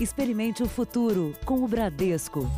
[0.00, 2.48] Experimente o futuro com o Bradesco.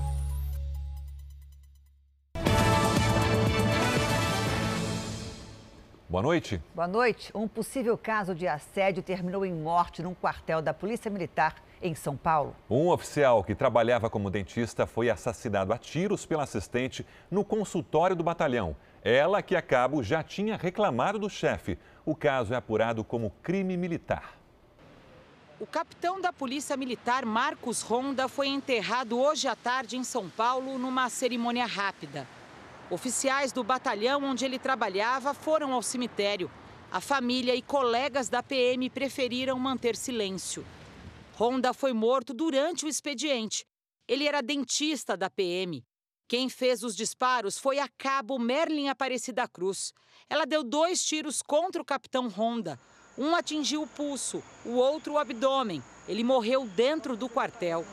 [6.07, 6.61] Boa noite.
[6.75, 7.31] Boa noite.
[7.35, 12.15] Um possível caso de assédio terminou em morte num quartel da Polícia Militar em São
[12.15, 12.55] Paulo.
[12.69, 18.23] Um oficial que trabalhava como dentista foi assassinado a tiros pela assistente no consultório do
[18.23, 18.77] batalhão.
[19.03, 21.79] Ela, que a cabo, já tinha reclamado do chefe.
[22.05, 24.40] O caso é apurado como crime militar.
[25.61, 30.79] O capitão da Polícia Militar, Marcos Ronda, foi enterrado hoje à tarde em São Paulo
[30.79, 32.27] numa cerimônia rápida.
[32.89, 36.51] Oficiais do batalhão onde ele trabalhava foram ao cemitério.
[36.91, 40.65] A família e colegas da PM preferiram manter silêncio.
[41.35, 43.67] Ronda foi morto durante o expediente.
[44.09, 45.85] Ele era dentista da PM.
[46.27, 49.93] Quem fez os disparos foi a cabo Merlin Aparecida Cruz.
[50.27, 52.81] Ela deu dois tiros contra o capitão Ronda.
[53.23, 55.83] Um atingiu o pulso, o outro o abdômen.
[56.09, 57.85] Ele morreu dentro do quartel.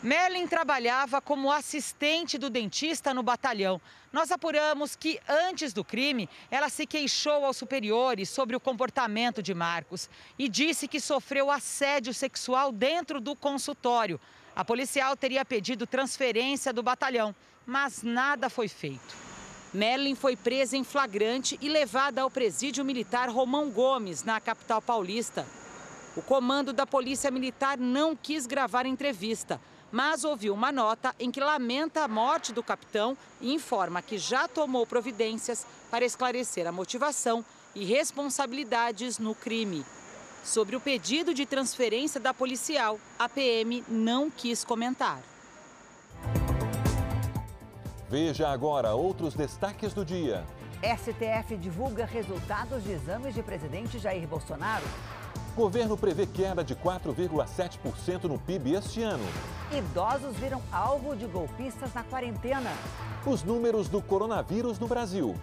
[0.00, 3.80] Merlin trabalhava como assistente do dentista no batalhão.
[4.12, 9.52] Nós apuramos que, antes do crime, ela se queixou aos superiores sobre o comportamento de
[9.52, 14.20] Marcos e disse que sofreu assédio sexual dentro do consultório.
[14.54, 17.34] A policial teria pedido transferência do batalhão,
[17.66, 19.29] mas nada foi feito.
[19.72, 25.46] Merlin foi presa em flagrante e levada ao presídio militar Romão Gomes, na capital paulista.
[26.16, 29.60] O comando da Polícia Militar não quis gravar entrevista
[29.92, 34.46] mas ouviu uma nota em que lamenta a morte do capitão e informa que já
[34.46, 39.84] tomou providências para esclarecer a motivação e responsabilidades no crime.
[40.44, 45.20] Sobre o pedido de transferência da policial, a PM não quis comentar.
[48.10, 50.44] Veja agora outros destaques do dia.
[50.82, 54.84] STF divulga resultados de exames de presidente Jair Bolsonaro.
[55.54, 59.22] Governo prevê queda de 4,7% no PIB este ano.
[59.70, 62.72] Idosos viram alvo de golpistas na quarentena.
[63.24, 65.36] Os números do coronavírus no Brasil.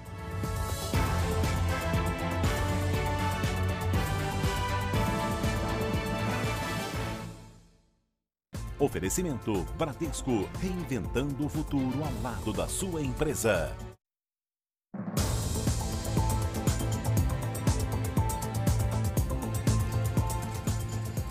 [8.80, 13.76] Oferecimento Bradesco, reinventando o futuro ao lado da sua empresa.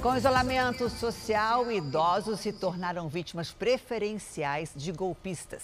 [0.03, 5.63] Com isolamento social, idosos se tornaram vítimas preferenciais de golpistas.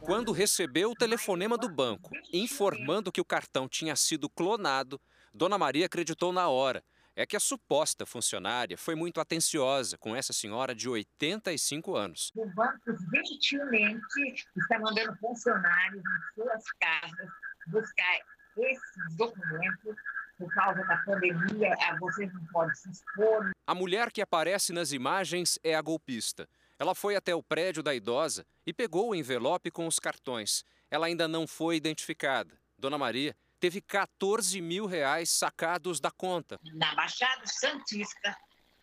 [0.00, 5.00] Quando recebeu o telefonema do banco informando que o cartão tinha sido clonado,
[5.34, 6.84] Dona Maria acreditou na hora.
[7.14, 12.32] É que a suposta funcionária foi muito atenciosa com essa senhora de 85 anos.
[12.34, 17.28] O banco gentilmente está mandando funcionários em suas casas
[17.66, 18.18] buscar
[18.56, 19.96] esses documentos
[20.38, 23.50] por causa da pandemia, vocês não podem se expor.
[23.66, 26.48] A mulher que aparece nas imagens é a golpista.
[26.78, 30.64] Ela foi até o prédio da idosa e pegou o envelope com os cartões.
[30.90, 32.58] Ela ainda não foi identificada.
[32.76, 36.58] Dona Maria teve 14 mil reais sacados da conta.
[36.74, 38.36] Na Baixada Santista,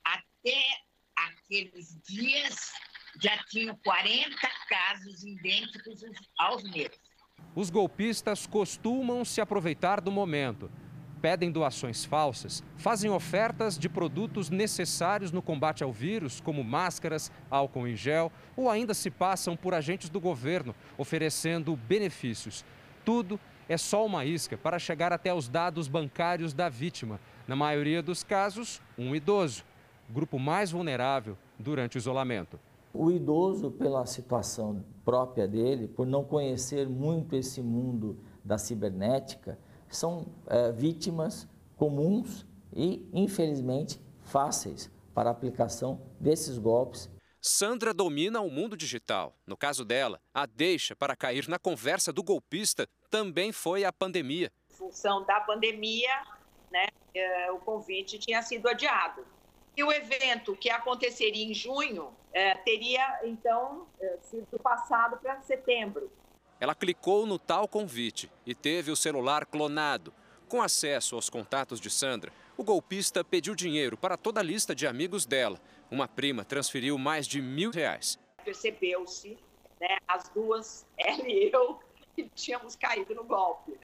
[0.05, 0.63] até
[1.17, 2.71] aqueles dias,
[3.21, 4.37] já tinham 40
[4.69, 5.99] casos idênticos
[6.37, 6.95] aos meus.
[7.53, 10.71] Os golpistas costumam se aproveitar do momento
[11.21, 17.85] pedem doações falsas, fazem ofertas de produtos necessários no combate ao vírus, como máscaras, álcool
[17.85, 22.63] em gel, ou ainda se passam por agentes do governo, oferecendo benefícios.
[23.03, 23.37] Tudo
[23.69, 27.19] é só uma isca para chegar até os dados bancários da vítima.
[27.47, 29.63] Na maioria dos casos, um idoso,
[30.09, 32.59] grupo mais vulnerável durante o isolamento.
[32.91, 40.25] O idoso, pela situação própria dele, por não conhecer muito esse mundo da cibernética, são
[40.47, 41.47] é, vítimas
[41.77, 47.07] comuns e, infelizmente, fáceis para a aplicação desses golpes.
[47.41, 49.33] Sandra domina o mundo digital.
[49.47, 54.51] No caso dela, a deixa para cair na conversa do golpista também foi a pandemia.
[54.69, 56.21] Em função da pandemia,
[56.69, 59.25] né, é, o convite tinha sido adiado.
[59.75, 66.11] E o evento que aconteceria em junho é, teria, então, é, sido passado para setembro.
[66.59, 70.13] Ela clicou no tal convite e teve o celular clonado.
[70.49, 74.85] Com acesso aos contatos de Sandra, o golpista pediu dinheiro para toda a lista de
[74.85, 75.57] amigos dela.
[75.91, 78.19] Uma prima transferiu mais de mil reais.
[78.45, 79.37] Percebeu-se,
[79.81, 81.79] né, as duas, ela e eu,
[82.15, 83.79] que tínhamos caído no golpe.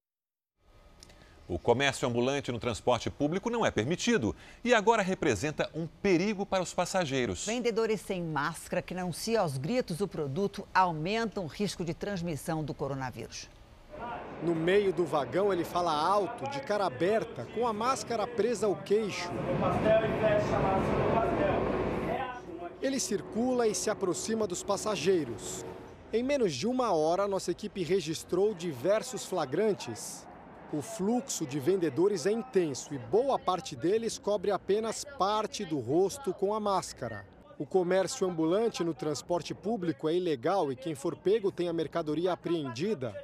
[1.48, 6.64] O comércio ambulante no transporte público não é permitido e agora representa um perigo para
[6.64, 7.46] os passageiros.
[7.46, 12.74] Vendedores sem máscara que anunciam aos gritos o produto aumentam o risco de transmissão do
[12.74, 13.48] coronavírus.
[14.42, 18.76] No meio do vagão, ele fala alto, de cara aberta, com a máscara presa ao
[18.76, 19.30] queixo.
[22.86, 25.66] Ele circula e se aproxima dos passageiros.
[26.14, 30.28] Em menos de uma hora, nossa equipe registrou diversos flagrantes.
[30.72, 36.32] O fluxo de vendedores é intenso e boa parte deles cobre apenas parte do rosto
[36.32, 37.26] com a máscara.
[37.58, 42.34] O comércio ambulante no transporte público é ilegal e quem for pego tem a mercadoria
[42.34, 43.16] apreendida.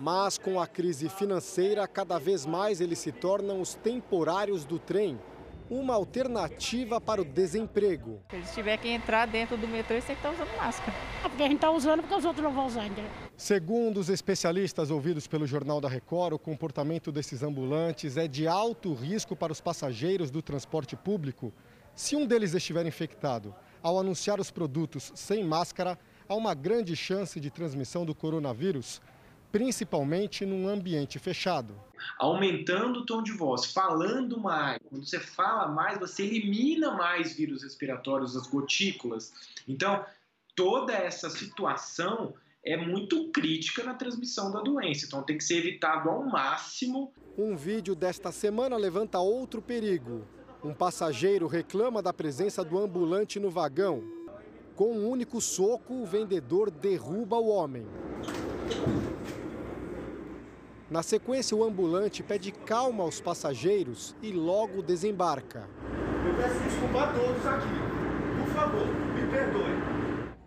[0.00, 5.20] Mas com a crise financeira, cada vez mais eles se tornam os temporários do trem,
[5.68, 8.20] uma alternativa para o desemprego.
[8.30, 10.92] Se eles tiver que entrar dentro do metrô, eles têm que estar usando máscara.
[11.22, 13.02] Porque a gente está usando porque os outros não vão usar ainda.
[13.36, 18.92] Segundo os especialistas ouvidos pelo Jornal da Record, o comportamento desses ambulantes é de alto
[18.94, 21.52] risco para os passageiros do transporte público.
[21.94, 27.38] Se um deles estiver infectado, ao anunciar os produtos sem máscara, há uma grande chance
[27.38, 29.00] de transmissão do coronavírus
[29.54, 31.80] principalmente num ambiente fechado.
[32.18, 34.80] Aumentando o tom de voz, falando mais.
[34.90, 39.32] Quando você fala mais, você elimina mais vírus respiratórios das gotículas.
[39.68, 40.04] Então,
[40.56, 42.34] toda essa situação
[42.64, 45.06] é muito crítica na transmissão da doença.
[45.06, 47.12] Então, tem que ser evitado ao máximo.
[47.38, 50.26] Um vídeo desta semana levanta outro perigo.
[50.64, 54.02] Um passageiro reclama da presença do ambulante no vagão.
[54.74, 57.86] Com um único soco, o vendedor derruba o homem.
[60.90, 65.66] Na sequência, o ambulante pede calma aos passageiros e logo desembarca.
[66.26, 67.68] Eu peço desculpa a todos aqui.
[68.38, 69.93] Por favor, me perdoem.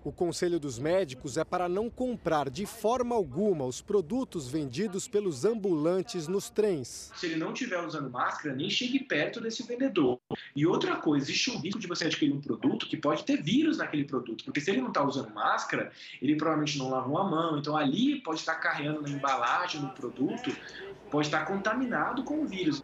[0.07, 5.44] O conselho dos médicos é para não comprar de forma alguma os produtos vendidos pelos
[5.44, 7.12] ambulantes nos trens.
[7.18, 10.18] Se ele não estiver usando máscara, nem chegue perto desse vendedor.
[10.56, 13.80] E outra coisa, existe um risco de você adquirir um produto que pode ter vírus
[13.80, 17.60] naquele produto, porque se ele não está usando máscara, ele provavelmente não lavou a mão,
[17.60, 20.56] então ali pode estar carregando na embalagem do produto,
[21.12, 22.81] pode estar contaminado com o vírus.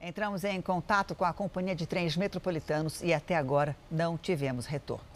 [0.00, 5.09] Entramos em contato com a companhia de trens metropolitanos e até agora não tivemos retorno.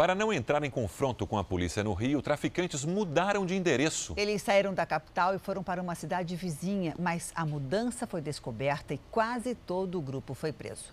[0.00, 4.14] Para não entrar em confronto com a polícia no Rio, traficantes mudaram de endereço.
[4.16, 8.94] Eles saíram da capital e foram para uma cidade vizinha, mas a mudança foi descoberta
[8.94, 10.84] e quase todo o grupo foi preso.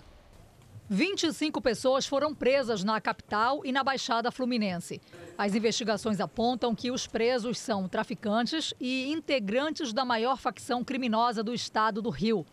[0.89, 4.99] 25 pessoas foram presas na capital e na Baixada Fluminense.
[5.37, 11.53] As investigações apontam que os presos são traficantes e integrantes da maior facção criminosa do
[11.53, 12.45] estado do Rio.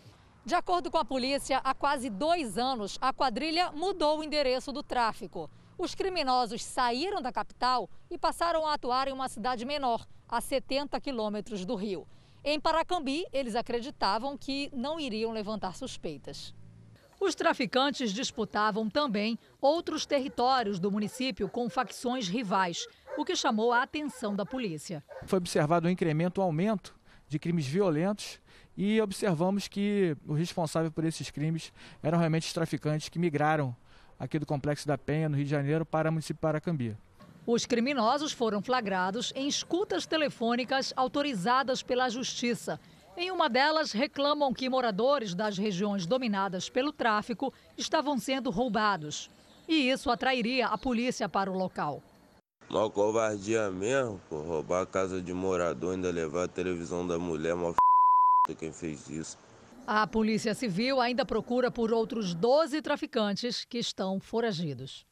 [0.47, 4.85] De acordo com a polícia, há quase dois anos, a quadrilha mudou o endereço do
[4.85, 5.51] tráfico.
[5.77, 11.01] Os criminosos saíram da capital e passaram a atuar em uma cidade menor, a 70
[11.01, 12.07] quilômetros do Rio.
[12.45, 16.55] Em Paracambi, eles acreditavam que não iriam levantar suspeitas.
[17.21, 22.87] Os traficantes disputavam também outros territórios do município com facções rivais,
[23.17, 25.03] o que chamou a atenção da polícia.
[25.25, 26.95] Foi observado um incremento, um aumento
[27.29, 28.39] de crimes violentos
[28.77, 31.73] e observamos que o responsável por esses crimes
[32.03, 33.75] eram realmente os traficantes que migraram
[34.19, 36.97] aqui do Complexo da Penha, no Rio de Janeiro, para o município de Paracambi.
[37.47, 42.81] Os criminosos foram flagrados em escutas telefônicas autorizadas pela Justiça.
[43.17, 49.31] Em uma delas, reclamam que moradores das regiões dominadas pelo tráfico estavam sendo roubados.
[49.69, 52.03] E isso atrairia a polícia para o local.
[52.69, 57.55] Uma covardia mesmo, pô, roubar a casa de morador, ainda levar a televisão da mulher,
[57.55, 58.55] uma f...
[58.57, 59.39] quem fez isso.
[59.87, 65.05] A Polícia Civil ainda procura por outros 12 traficantes que estão foragidos.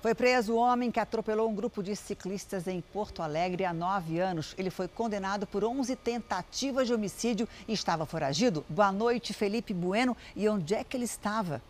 [0.00, 4.18] Foi preso o homem que atropelou um grupo de ciclistas em Porto Alegre há nove
[4.18, 4.54] anos.
[4.56, 8.64] Ele foi condenado por 11 tentativas de homicídio e estava foragido.
[8.66, 10.16] Boa noite, Felipe Bueno.
[10.34, 11.60] E onde é que ele estava?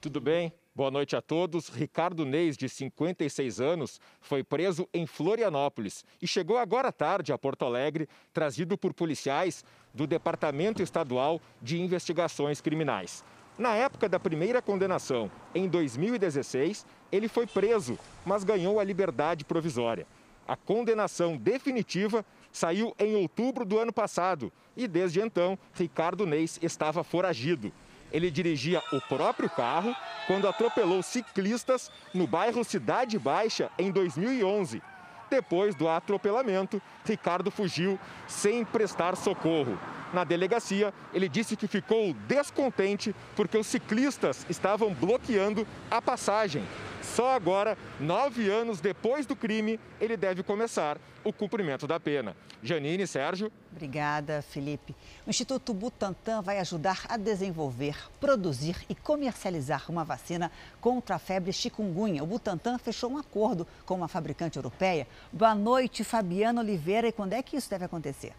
[0.00, 0.52] Tudo bem?
[0.78, 1.70] Boa noite a todos.
[1.70, 7.36] Ricardo Neis, de 56 anos, foi preso em Florianópolis e chegou agora à tarde a
[7.36, 13.24] Porto Alegre, trazido por policiais do Departamento Estadual de Investigações Criminais.
[13.58, 20.06] Na época da primeira condenação, em 2016, ele foi preso, mas ganhou a liberdade provisória.
[20.46, 27.02] A condenação definitiva saiu em outubro do ano passado e, desde então, Ricardo Neis estava
[27.02, 27.72] foragido.
[28.12, 29.94] Ele dirigia o próprio carro
[30.26, 34.82] quando atropelou ciclistas no bairro Cidade Baixa em 2011.
[35.30, 39.78] Depois do atropelamento, Ricardo fugiu sem prestar socorro.
[40.12, 46.64] Na delegacia, ele disse que ficou descontente porque os ciclistas estavam bloqueando a passagem.
[47.02, 52.34] Só agora, nove anos depois do crime, ele deve começar o cumprimento da pena.
[52.62, 53.52] Janine, Sérgio.
[53.70, 54.94] Obrigada, Felipe.
[55.26, 60.50] O Instituto Butantan vai ajudar a desenvolver, produzir e comercializar uma vacina
[60.80, 62.22] contra a febre chikungunya.
[62.22, 65.06] O Butantan fechou um acordo com uma fabricante europeia.
[65.32, 67.08] Boa noite, Fabiana Oliveira.
[67.08, 68.32] E quando é que isso deve acontecer?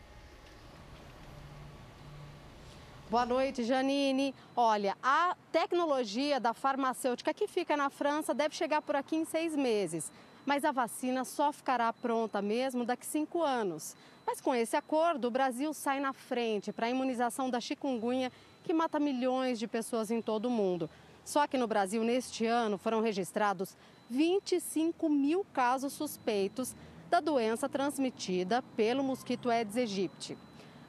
[3.09, 4.35] Boa noite, Janine.
[4.55, 9.55] Olha, a tecnologia da farmacêutica que fica na França deve chegar por aqui em seis
[9.55, 10.11] meses.
[10.45, 13.95] Mas a vacina só ficará pronta mesmo daqui cinco anos.
[14.27, 18.31] Mas com esse acordo, o Brasil sai na frente para a imunização da chikungunya,
[18.63, 20.87] que mata milhões de pessoas em todo o mundo.
[21.25, 23.75] Só que no Brasil, neste ano, foram registrados
[24.07, 26.75] 25 mil casos suspeitos
[27.09, 30.37] da doença transmitida pelo mosquito Aedes aegypti.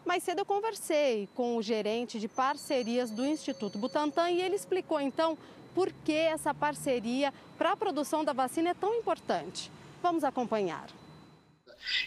[0.04, 5.00] Mais cedo eu conversei com o gerente de parcerias do Instituto Butantan e ele explicou
[5.00, 5.36] então
[5.74, 9.70] por que essa parceria para a produção da vacina é tão importante.
[10.02, 10.88] Vamos acompanhar.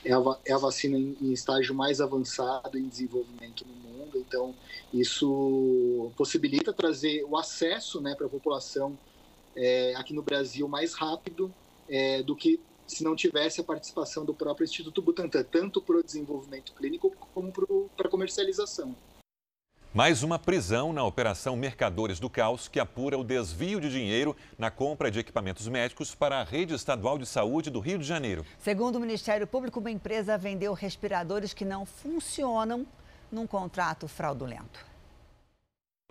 [0.03, 4.53] É a, é vacina em estágio mais avançado em desenvolvimento no mundo, então
[4.93, 8.97] isso possibilita trazer o acesso né, para a população
[9.55, 11.53] é, aqui no Brasil mais rápido
[11.87, 12.59] é, do que
[12.93, 17.51] se não tivesse a participação do próprio Instituto Butantan, tanto para o desenvolvimento clínico como
[17.51, 18.95] para a comercialização.
[19.93, 24.71] Mais uma prisão na Operação Mercadores do Caos, que apura o desvio de dinheiro na
[24.71, 28.43] compra de equipamentos médicos para a Rede Estadual de Saúde do Rio de Janeiro.
[28.57, 32.87] Segundo o Ministério Público, uma empresa vendeu respiradores que não funcionam
[33.31, 34.92] num contrato fraudulento.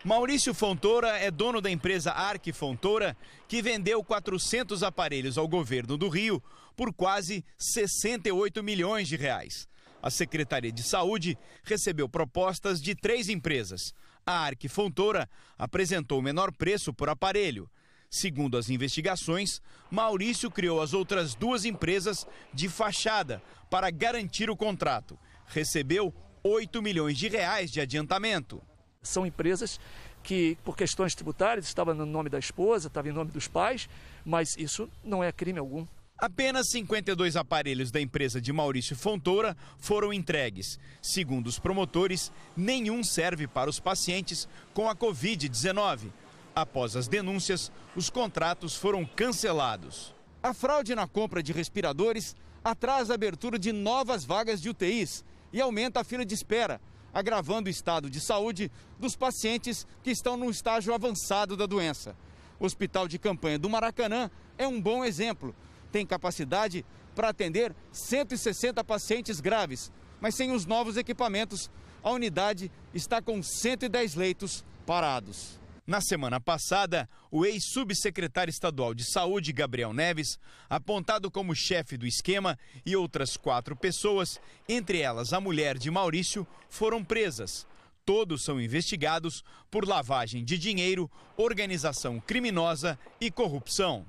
[0.04, 3.16] Maurício Fontoura é dono da empresa Arc Fontoura,
[3.46, 6.42] que vendeu 400 aparelhos ao governo do Rio
[6.76, 9.68] por quase 68 milhões de reais.
[10.02, 13.94] A Secretaria de Saúde recebeu propostas de três empresas.
[14.26, 17.70] A Arc Fontoura apresentou o menor preço por aparelho.
[18.10, 23.40] Segundo as investigações, Maurício criou as outras duas empresas de fachada
[23.70, 25.16] para garantir o contrato.
[25.46, 28.60] Recebeu 8 milhões de reais de adiantamento.
[29.02, 29.80] São empresas
[30.22, 33.88] que, por questões tributárias, estavam no nome da esposa, estava em nome dos pais,
[34.24, 35.86] mas isso não é crime algum.
[36.16, 40.78] Apenas 52 aparelhos da empresa de Maurício Fontoura foram entregues.
[41.00, 46.12] Segundo os promotores, nenhum serve para os pacientes com a Covid-19.
[46.54, 50.14] Após as denúncias, os contratos foram cancelados.
[50.40, 55.60] A fraude na compra de respiradores atrasa a abertura de novas vagas de UTIs e
[55.60, 56.80] aumenta a fila de espera,
[57.12, 62.16] agravando o estado de saúde dos pacientes que estão no estágio avançado da doença.
[62.58, 65.54] O Hospital de Campanha do Maracanã é um bom exemplo.
[65.90, 71.70] Tem capacidade para atender 160 pacientes graves, mas sem os novos equipamentos,
[72.02, 75.61] a unidade está com 110 leitos parados.
[75.84, 80.38] Na semana passada, o ex-subsecretário estadual de Saúde, Gabriel Neves,
[80.70, 86.46] apontado como chefe do esquema, e outras quatro pessoas, entre elas a mulher de Maurício,
[86.68, 87.66] foram presas.
[88.04, 94.06] Todos são investigados por lavagem de dinheiro, organização criminosa e corrupção.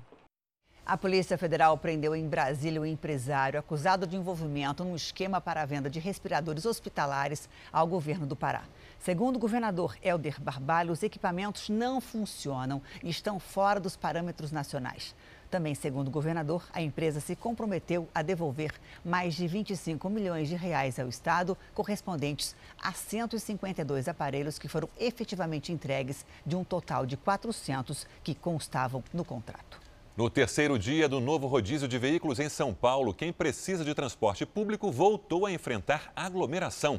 [0.86, 5.66] A Polícia Federal prendeu em Brasília um empresário acusado de envolvimento num esquema para a
[5.66, 8.64] venda de respiradores hospitalares ao governo do Pará.
[9.04, 15.14] Segundo o governador Helder Barbalho, os equipamentos não funcionam e estão fora dos parâmetros nacionais.
[15.50, 18.72] Também, segundo o governador, a empresa se comprometeu a devolver
[19.04, 25.70] mais de 25 milhões de reais ao Estado, correspondentes a 152 aparelhos que foram efetivamente
[25.70, 29.78] entregues, de um total de 400 que constavam no contrato.
[30.16, 34.46] No terceiro dia do novo rodízio de veículos em São Paulo, quem precisa de transporte
[34.46, 36.98] público voltou a enfrentar aglomeração.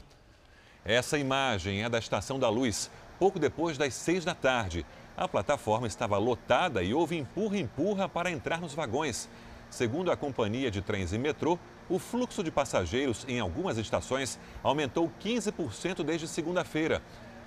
[0.85, 4.85] Essa imagem é da Estação da Luz, pouco depois das seis da tarde.
[5.17, 9.27] A plataforma estava lotada e houve empurra-empurra para entrar nos vagões.
[9.71, 11.57] Segundo a companhia de trens e metrô,
[11.89, 17.01] o fluxo de passageiros em algumas estações aumentou 15% desde segunda-feira.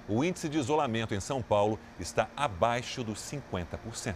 [0.09, 4.15] O índice de isolamento em São Paulo está abaixo dos 50%.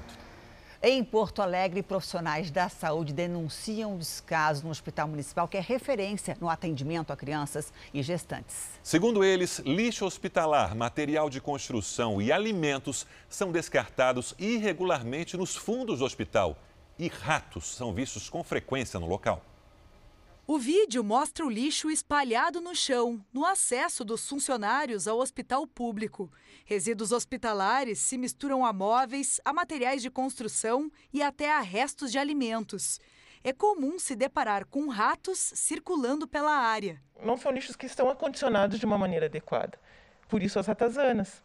[0.85, 6.49] Em Porto Alegre, profissionais da saúde denunciam descaso no Hospital Municipal, que é referência no
[6.49, 8.71] atendimento a crianças e gestantes.
[8.83, 16.05] Segundo eles, lixo hospitalar, material de construção e alimentos são descartados irregularmente nos fundos do
[16.05, 16.59] hospital.
[16.99, 19.41] E ratos são vistos com frequência no local.
[20.45, 26.29] O vídeo mostra o lixo espalhado no chão, no acesso dos funcionários ao hospital público.
[26.65, 32.19] Resíduos hospitalares se misturam a móveis, a materiais de construção e até a restos de
[32.19, 32.99] alimentos.
[33.45, 37.01] É comum se deparar com ratos circulando pela área.
[37.23, 39.79] Não são lixos que estão acondicionados de uma maneira adequada.
[40.29, 41.41] Por isso as ratazanas.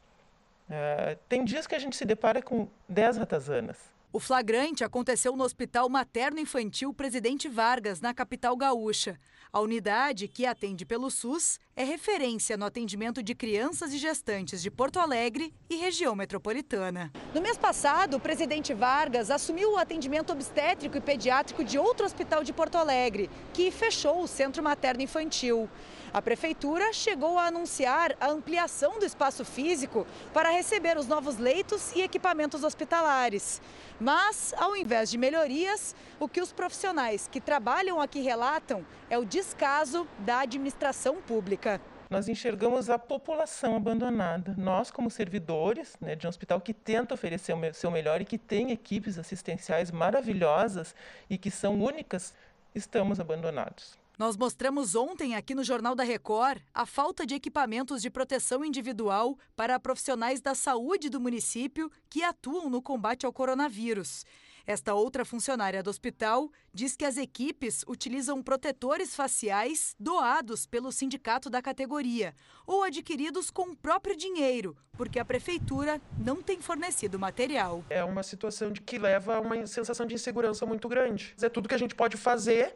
[0.67, 3.77] Uh, tem dias que a gente se depara com 10 ratazanas.
[4.13, 9.19] O flagrante aconteceu no Hospital Materno Infantil Presidente Vargas, na capital gaúcha.
[9.51, 14.71] A unidade, que atende pelo SUS, é referência no atendimento de crianças e gestantes de
[14.71, 17.11] Porto Alegre e região metropolitana.
[17.33, 22.45] No mês passado, o presidente Vargas assumiu o atendimento obstétrico e pediátrico de outro hospital
[22.45, 25.69] de Porto Alegre, que fechou o Centro Materno Infantil.
[26.13, 31.91] A prefeitura chegou a anunciar a ampliação do espaço físico para receber os novos leitos
[31.93, 33.61] e equipamentos hospitalares.
[33.99, 39.25] Mas, ao invés de melhorias, o que os profissionais que trabalham aqui relatam é o
[39.25, 41.81] descaso da administração pública.
[42.09, 44.55] Nós enxergamos a população abandonada.
[44.57, 48.37] Nós, como servidores né, de um hospital que tenta oferecer o seu melhor e que
[48.37, 50.95] tem equipes assistenciais maravilhosas
[51.29, 52.33] e que são únicas,
[52.73, 53.96] estamos abandonados.
[54.17, 59.37] Nós mostramos ontem aqui no Jornal da Record a falta de equipamentos de proteção individual
[59.55, 64.25] para profissionais da saúde do município que atuam no combate ao coronavírus.
[64.65, 71.47] Esta outra funcionária do hospital diz que as equipes utilizam protetores faciais doados pelo sindicato
[71.47, 72.33] da categoria
[72.65, 77.85] ou adquiridos com o próprio dinheiro, porque a prefeitura não tem fornecido material.
[77.87, 81.35] É uma situação de que leva a uma sensação de insegurança muito grande.
[81.39, 82.75] É tudo que a gente pode fazer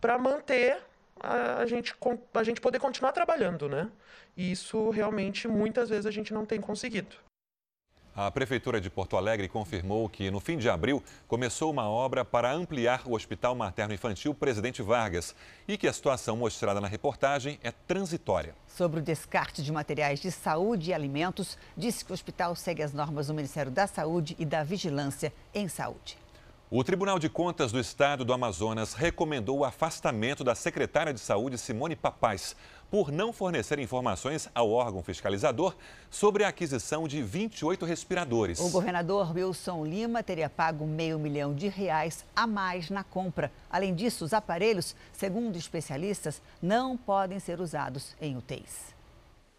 [0.00, 0.78] para manter
[1.20, 1.94] a, gente,
[2.34, 3.90] a gente poder continuar trabalhando, né?
[4.36, 7.16] E isso realmente muitas vezes a gente não tem conseguido.
[8.14, 12.52] A Prefeitura de Porto Alegre confirmou que, no fim de abril, começou uma obra para
[12.52, 15.34] ampliar o Hospital Materno Infantil Presidente Vargas
[15.68, 18.54] e que a situação mostrada na reportagem é transitória.
[18.66, 22.92] Sobre o descarte de materiais de saúde e alimentos, disse que o hospital segue as
[22.92, 26.18] normas do Ministério da Saúde e da Vigilância em Saúde.
[26.72, 31.58] O Tribunal de Contas do Estado do Amazonas recomendou o afastamento da secretária de Saúde,
[31.58, 32.54] Simone Papaz,
[32.88, 35.74] por não fornecer informações ao órgão fiscalizador
[36.08, 38.60] sobre a aquisição de 28 respiradores.
[38.60, 43.50] O governador Wilson Lima teria pago meio milhão de reais a mais na compra.
[43.68, 48.99] Além disso, os aparelhos, segundo especialistas, não podem ser usados em UTIs.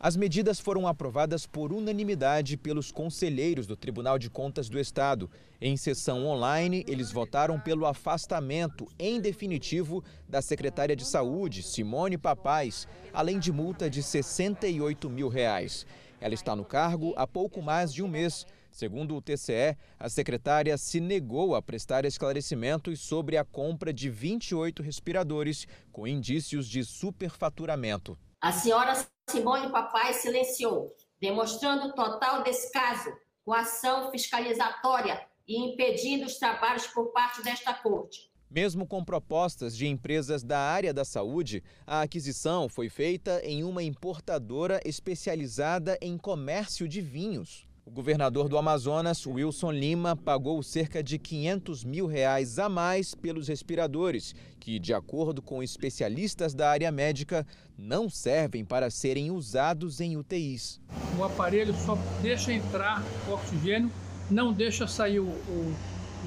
[0.03, 5.29] As medidas foram aprovadas por unanimidade pelos conselheiros do Tribunal de Contas do Estado.
[5.61, 12.87] Em sessão online, eles votaram pelo afastamento, em definitivo, da secretária de Saúde, Simone Papaz,
[13.13, 15.85] além de multa de 68 mil reais.
[16.19, 18.47] Ela está no cargo há pouco mais de um mês.
[18.71, 24.81] Segundo o TCE, a secretária se negou a prestar esclarecimentos sobre a compra de 28
[24.81, 28.17] respiradores com indícios de superfaturamento.
[28.41, 28.93] A senhora
[29.29, 33.13] Simone Papai silenciou, demonstrando total descaso
[33.45, 38.31] com a ação fiscalizatória e impedindo os trabalhos por parte desta corte.
[38.49, 43.83] Mesmo com propostas de empresas da área da saúde, a aquisição foi feita em uma
[43.83, 47.67] importadora especializada em comércio de vinhos.
[47.83, 53.47] O governador do Amazonas, Wilson Lima, pagou cerca de 500 mil reais a mais pelos
[53.47, 60.15] respiradores, que, de acordo com especialistas da área médica, não servem para serem usados em
[60.15, 60.79] UTIs.
[61.17, 63.91] O aparelho só deixa entrar o oxigênio,
[64.29, 65.75] não deixa sair o, o,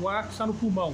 [0.02, 0.92] o ar que está no pulmão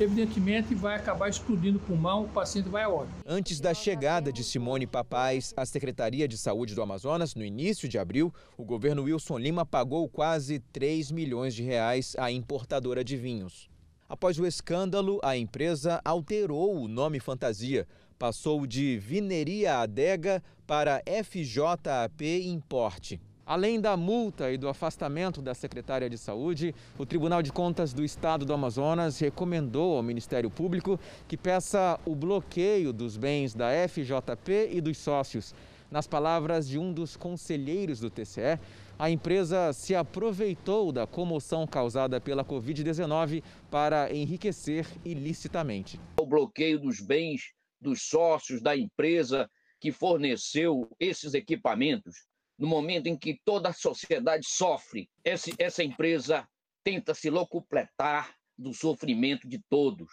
[0.00, 3.14] evidentemente vai acabar explodindo o pulmão, o paciente vai a óbito.
[3.26, 7.98] Antes da chegada de Simone Papais à Secretaria de Saúde do Amazonas, no início de
[7.98, 13.68] abril, o governo Wilson Lima pagou quase 3 milhões de reais à importadora de vinhos.
[14.08, 17.86] Após o escândalo, a empresa alterou o nome fantasia,
[18.18, 23.20] passou de Vineria Adega para FJAP Importe.
[23.52, 28.02] Além da multa e do afastamento da secretária de Saúde, o Tribunal de Contas do
[28.02, 34.70] Estado do Amazonas recomendou ao Ministério Público que peça o bloqueio dos bens da FJP
[34.72, 35.54] e dos sócios.
[35.90, 38.58] Nas palavras de um dos conselheiros do TCE,
[38.98, 46.00] a empresa se aproveitou da comoção causada pela Covid-19 para enriquecer ilicitamente.
[46.18, 49.46] O bloqueio dos bens dos sócios da empresa
[49.78, 56.46] que forneceu esses equipamentos no momento em que toda a sociedade sofre, esse, essa empresa
[56.84, 60.08] tenta se locupletar do sofrimento de todos.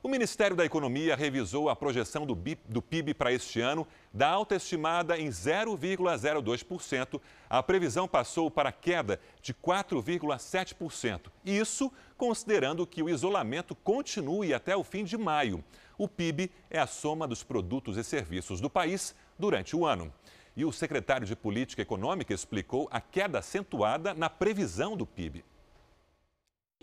[0.00, 4.54] O Ministério da Economia revisou a projeção do, do PIB para este ano, da alta
[4.54, 7.20] estimada em 0,02%.
[7.50, 11.22] A previsão passou para queda de 4,7%.
[11.44, 15.64] Isso considerando que o isolamento continue até o fim de maio.
[15.96, 20.14] O PIB é a soma dos produtos e serviços do país durante o ano.
[20.56, 25.44] E o secretário de Política Econômica explicou a queda acentuada na previsão do PIB.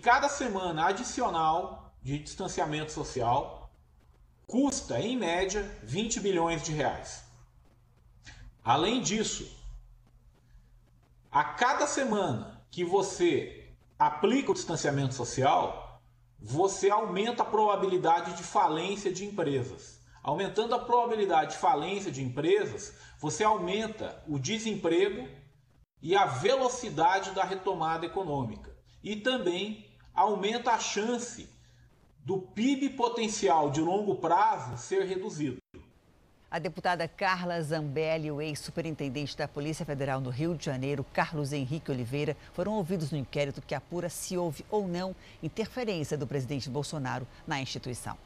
[0.05, 3.71] Cada semana adicional de distanciamento social
[4.45, 7.23] custa, em média, 20 bilhões de reais.
[8.63, 9.51] Além disso,
[11.31, 15.99] a cada semana que você aplica o distanciamento social,
[16.39, 19.99] você aumenta a probabilidade de falência de empresas.
[20.21, 25.27] Aumentando a probabilidade de falência de empresas, você aumenta o desemprego
[25.99, 28.71] e a velocidade da retomada econômica.
[29.03, 31.49] E também aumenta a chance
[32.23, 35.58] do PIB potencial de longo prazo ser reduzido.
[36.49, 41.51] A deputada Carla Zambelli e o ex-superintendente da Polícia Federal no Rio de Janeiro, Carlos
[41.51, 46.69] Henrique Oliveira, foram ouvidos no inquérito que apura se houve ou não interferência do presidente
[46.69, 48.17] Bolsonaro na instituição.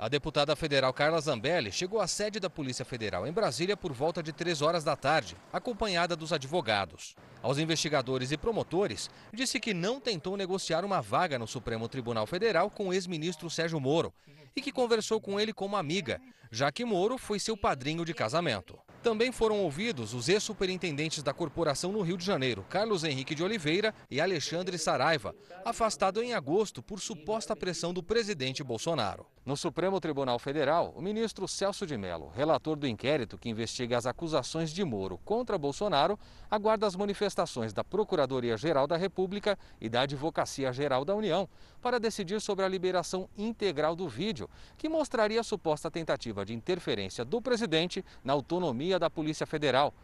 [0.00, 4.22] A deputada federal Carla Zambelli chegou à sede da Polícia Federal em Brasília por volta
[4.22, 7.16] de 3 horas da tarde, acompanhada dos advogados.
[7.42, 12.70] Aos investigadores e promotores, disse que não tentou negociar uma vaga no Supremo Tribunal Federal
[12.70, 14.14] com o ex-ministro Sérgio Moro
[14.54, 18.78] e que conversou com ele como amiga, já que Moro foi seu padrinho de casamento.
[19.02, 23.94] Também foram ouvidos os ex-superintendentes da corporação no Rio de Janeiro, Carlos Henrique de Oliveira
[24.10, 25.34] e Alexandre Saraiva,
[25.64, 29.26] afastado em agosto por suposta pressão do presidente Bolsonaro.
[29.48, 34.04] No Supremo Tribunal Federal, o ministro Celso de Mello, relator do inquérito que investiga as
[34.04, 36.18] acusações de Moro contra Bolsonaro,
[36.50, 41.48] aguarda as manifestações da Procuradoria-Geral da República e da Advocacia-Geral da União
[41.80, 47.24] para decidir sobre a liberação integral do vídeo, que mostraria a suposta tentativa de interferência
[47.24, 49.94] do presidente na autonomia da Polícia Federal.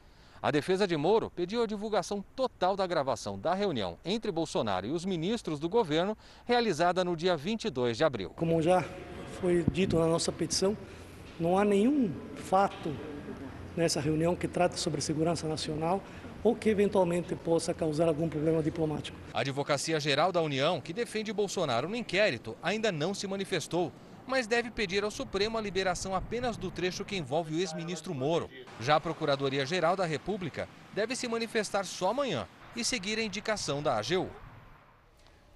[0.41, 4.91] A defesa de Moro pediu a divulgação total da gravação da reunião entre Bolsonaro e
[4.91, 8.31] os ministros do governo, realizada no dia 22 de abril.
[8.31, 8.83] Como já
[9.41, 10.77] foi dito na nossa petição,
[11.39, 12.95] não há nenhum fato
[13.77, 16.03] nessa reunião que trate sobre segurança nacional
[16.43, 19.17] ou que eventualmente possa causar algum problema diplomático.
[19.33, 23.91] A Advocacia Geral da União, que defende Bolsonaro no inquérito, ainda não se manifestou,
[24.27, 28.49] mas deve pedir ao Supremo a liberação apenas do trecho que envolve o ex-ministro Moro.
[28.81, 33.97] Já a Procuradoria-Geral da República deve se manifestar só amanhã e seguir a indicação da
[33.97, 34.29] AGU.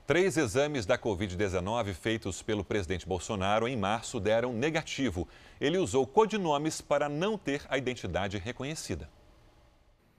[0.08, 5.28] Três exames da Covid-19 feitos pelo presidente Bolsonaro em março deram negativo.
[5.60, 9.06] Ele usou codinomes para não ter a identidade reconhecida.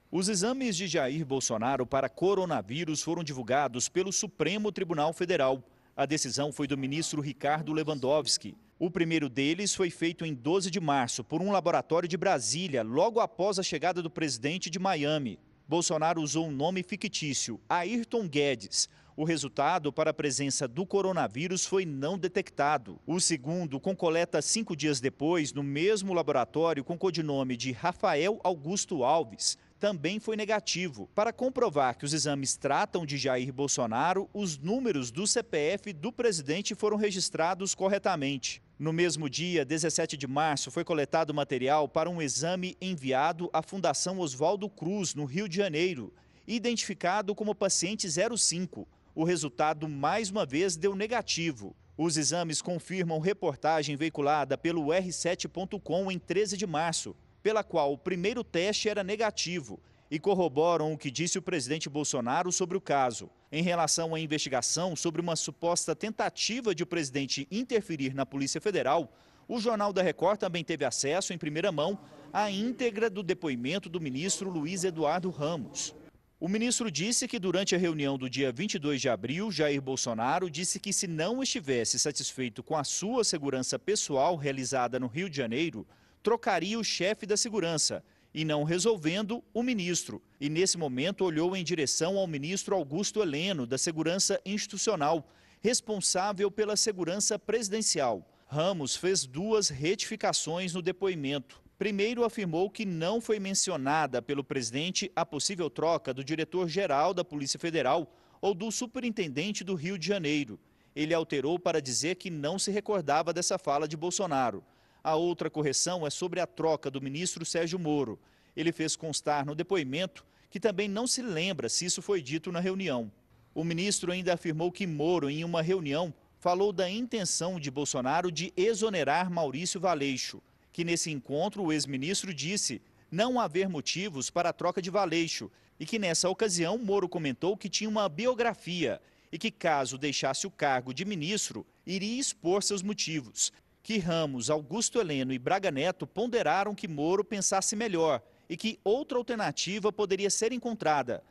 [0.08, 5.60] Os exames de Jair Bolsonaro para coronavírus foram divulgados pelo Supremo Tribunal Federal.
[5.96, 8.56] A decisão foi do ministro Ricardo Lewandowski.
[8.78, 13.18] O primeiro deles foi feito em 12 de março por um laboratório de Brasília, logo
[13.18, 15.36] após a chegada do presidente de Miami.
[15.66, 18.88] Bolsonaro usou um nome fictício, Ayrton Guedes.
[19.20, 22.98] O resultado para a presença do coronavírus foi não detectado.
[23.06, 29.04] O segundo, com coleta cinco dias depois, no mesmo laboratório com codinome de Rafael Augusto
[29.04, 31.06] Alves, também foi negativo.
[31.14, 36.74] Para comprovar que os exames tratam de Jair Bolsonaro, os números do CPF do presidente
[36.74, 38.62] foram registrados corretamente.
[38.78, 44.18] No mesmo dia, 17 de março, foi coletado material para um exame enviado à Fundação
[44.18, 46.10] Oswaldo Cruz, no Rio de Janeiro,
[46.46, 48.88] identificado como paciente 05.
[49.14, 51.74] O resultado, mais uma vez, deu negativo.
[51.96, 58.44] Os exames confirmam reportagem veiculada pelo R7.com em 13 de março pela qual o primeiro
[58.44, 63.30] teste era negativo e corroboram o que disse o presidente Bolsonaro sobre o caso.
[63.52, 69.12] Em relação à investigação sobre uma suposta tentativa de o presidente interferir na Polícia Federal,
[69.48, 71.98] o Jornal da Record também teve acesso em primeira mão
[72.32, 75.94] à íntegra do depoimento do ministro Luiz Eduardo Ramos.
[76.42, 80.80] O ministro disse que durante a reunião do dia 22 de abril, Jair Bolsonaro disse
[80.80, 85.86] que se não estivesse satisfeito com a sua segurança pessoal realizada no Rio de Janeiro,
[86.22, 90.22] trocaria o chefe da segurança e não resolvendo o ministro.
[90.40, 96.74] E nesse momento olhou em direção ao ministro Augusto Heleno, da Segurança Institucional, responsável pela
[96.74, 98.26] segurança presidencial.
[98.46, 101.60] Ramos fez duas retificações no depoimento.
[101.80, 107.58] Primeiro, afirmou que não foi mencionada pelo presidente a possível troca do diretor-geral da Polícia
[107.58, 110.60] Federal ou do superintendente do Rio de Janeiro.
[110.94, 114.62] Ele alterou para dizer que não se recordava dessa fala de Bolsonaro.
[115.02, 118.20] A outra correção é sobre a troca do ministro Sérgio Moro.
[118.54, 122.60] Ele fez constar no depoimento que também não se lembra se isso foi dito na
[122.60, 123.10] reunião.
[123.54, 128.52] O ministro ainda afirmou que Moro, em uma reunião, falou da intenção de Bolsonaro de
[128.54, 132.80] exonerar Maurício Valeixo, que nesse encontro o ex-ministro disse
[133.10, 137.68] não haver motivos para a troca de Valeixo e que nessa ocasião Moro comentou que
[137.68, 139.00] tinha uma biografia
[139.32, 143.52] e que caso deixasse o cargo de ministro, iria expor seus motivos
[143.82, 149.18] que Ramos, Augusto Heleno e Braga Neto ponderaram que Moro pensasse melhor e que outra
[149.18, 151.22] alternativa poderia ser encontrada.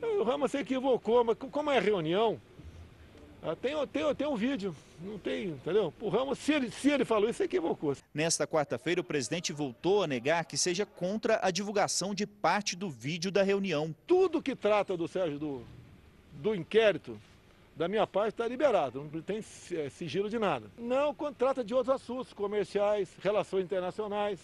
[0.00, 2.40] O Ramos se equivocou, mas como é reunião,
[3.42, 5.92] ah, tem, tem, tem um vídeo, não tem, entendeu?
[6.00, 7.96] O Ramos, se ele, se ele falou isso, equivocou.
[8.14, 12.88] Nesta quarta-feira, o presidente voltou a negar que seja contra a divulgação de parte do
[12.88, 13.94] vídeo da reunião.
[14.06, 15.62] Tudo que trata do Sérgio do,
[16.32, 17.18] do inquérito
[17.76, 20.66] da minha parte está liberado, não tem é, sigilo de nada.
[20.78, 24.40] Não quando trata de outros assuntos comerciais, relações internacionais,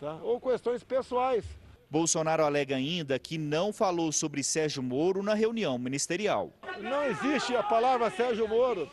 [0.00, 0.14] tá?
[0.22, 1.44] ou questões pessoais.
[1.90, 6.50] Bolsonaro alega ainda que não falou sobre Sérgio Moro na reunião ministerial.
[6.80, 8.88] Não existe a palavra Sérgio Moro.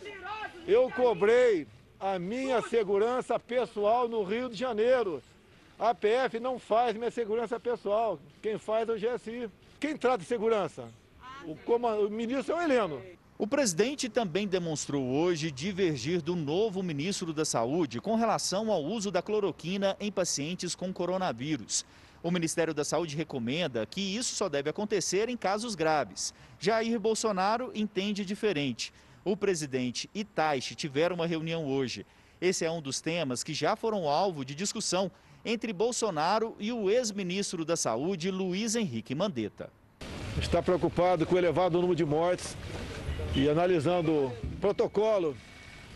[0.68, 1.66] Eu cobrei
[1.98, 5.24] a minha segurança pessoal no Rio de Janeiro.
[5.80, 8.20] A PF não faz minha segurança pessoal.
[8.42, 9.50] Quem faz é o GSI.
[9.80, 10.90] Quem trata de segurança?
[11.46, 13.02] O, o ministro é o Heleno.
[13.38, 19.10] O presidente também demonstrou hoje divergir do novo ministro da Saúde com relação ao uso
[19.10, 21.86] da cloroquina em pacientes com coronavírus.
[22.22, 26.34] O Ministério da Saúde recomenda que isso só deve acontecer em casos graves.
[26.60, 28.92] Jair Bolsonaro entende diferente.
[29.28, 30.26] O presidente e
[30.74, 32.06] tiveram uma reunião hoje.
[32.40, 35.12] Esse é um dos temas que já foram alvo de discussão
[35.44, 39.70] entre Bolsonaro e o ex-ministro da Saúde, Luiz Henrique Mandetta.
[40.40, 42.56] Está preocupado com o elevado número de mortes
[43.36, 45.34] e analisando o protocolo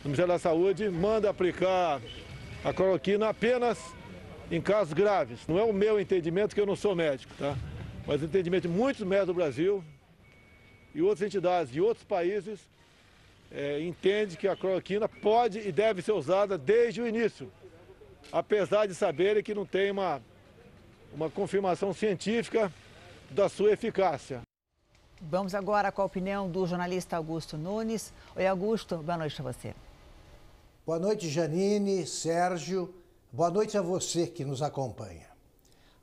[0.04, 2.02] do Ministério da Saúde, manda aplicar
[2.66, 3.80] a cloroquina apenas
[4.52, 5.40] em casos graves.
[5.48, 7.58] Não é o meu entendimento, que eu não sou médico, tá?
[8.06, 9.82] Mas o entendimento de muitos médicos do Brasil
[10.94, 12.70] e outras entidades de outros países
[13.52, 17.52] é, entende que a cloroquina pode e deve ser usada desde o início,
[18.32, 20.22] apesar de saberem que não tem uma,
[21.14, 22.72] uma confirmação científica
[23.30, 24.42] da sua eficácia.
[25.22, 28.12] Vamos agora com a opinião do jornalista Augusto Nunes.
[28.36, 29.76] Oi, Augusto, boa noite a você.
[30.86, 32.96] Boa noite, Janine, Sérgio.
[33.32, 35.30] Boa noite a você que nos acompanha.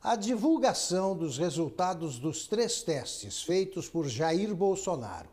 [0.01, 5.27] A divulgação dos resultados dos três testes feitos por Jair Bolsonaro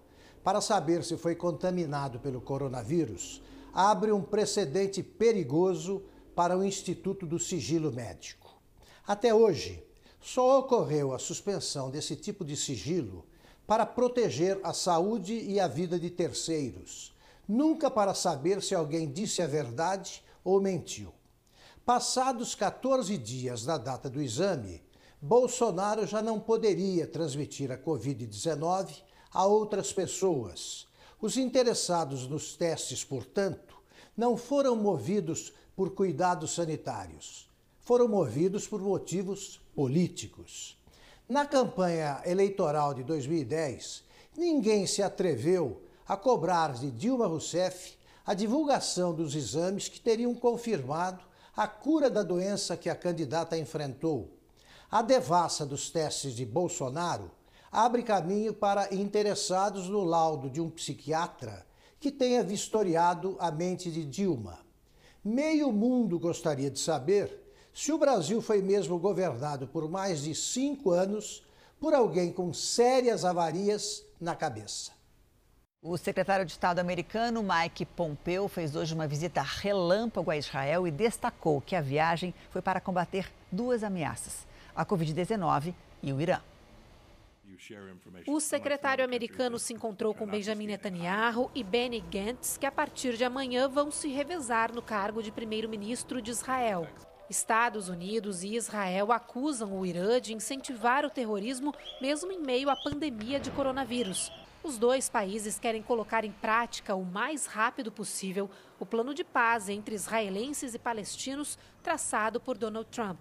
[0.47, 3.43] para saber se foi contaminado pelo coronavírus
[3.75, 6.05] abre um precedente perigoso
[6.37, 8.57] para o Instituto do Sigilo Médico.
[9.05, 9.85] Até hoje,
[10.21, 13.27] só ocorreu a suspensão desse tipo de sigilo
[13.67, 17.13] para proteger a saúde e a vida de terceiros,
[17.49, 21.13] nunca para saber se alguém disse a verdade ou mentiu.
[21.85, 24.81] Passados 14 dias da data do exame,
[25.21, 29.06] Bolsonaro já não poderia transmitir a Covid-19
[29.37, 30.87] a outras pessoas.
[31.21, 33.77] Os interessados nos testes, portanto,
[34.17, 37.47] não foram movidos por cuidados sanitários,
[37.81, 40.79] foram movidos por motivos políticos.
[41.29, 44.05] Na campanha eleitoral de 2010,
[44.39, 47.95] ninguém se atreveu a cobrar de Dilma Rousseff
[48.25, 51.23] a divulgação dos exames que teriam confirmado
[51.55, 54.31] a cura da doença que a candidata enfrentou.
[54.91, 57.31] A devassa dos testes de Bolsonaro
[57.71, 61.67] abre caminho para interessados no laudo de um psiquiatra
[61.99, 64.59] que tenha vistoriado a mente de Dilma.
[65.25, 70.91] Meio mundo gostaria de saber se o Brasil foi mesmo governado por mais de cinco
[70.91, 71.45] anos
[71.81, 74.93] por alguém com sérias avarias na cabeça.
[75.83, 80.91] O secretário de Estado americano Mike Pompeo fez hoje uma visita relâmpago a Israel e
[80.91, 86.41] destacou que a viagem foi para combater duas ameaças: a Covid-19 e o Irã.
[88.27, 93.25] O secretário americano se encontrou com Benjamin Netanyahu e Benny Gantz, que a partir de
[93.25, 96.87] amanhã vão se revezar no cargo de primeiro-ministro de Israel.
[97.29, 102.77] Estados Unidos e Israel acusam o Irã de incentivar o terrorismo mesmo em meio à
[102.77, 104.31] pandemia de coronavírus.
[104.63, 109.69] Os dois países querem colocar em prática o mais rápido possível o plano de paz
[109.69, 113.19] entre israelenses e palestinos traçado por Donald Trump.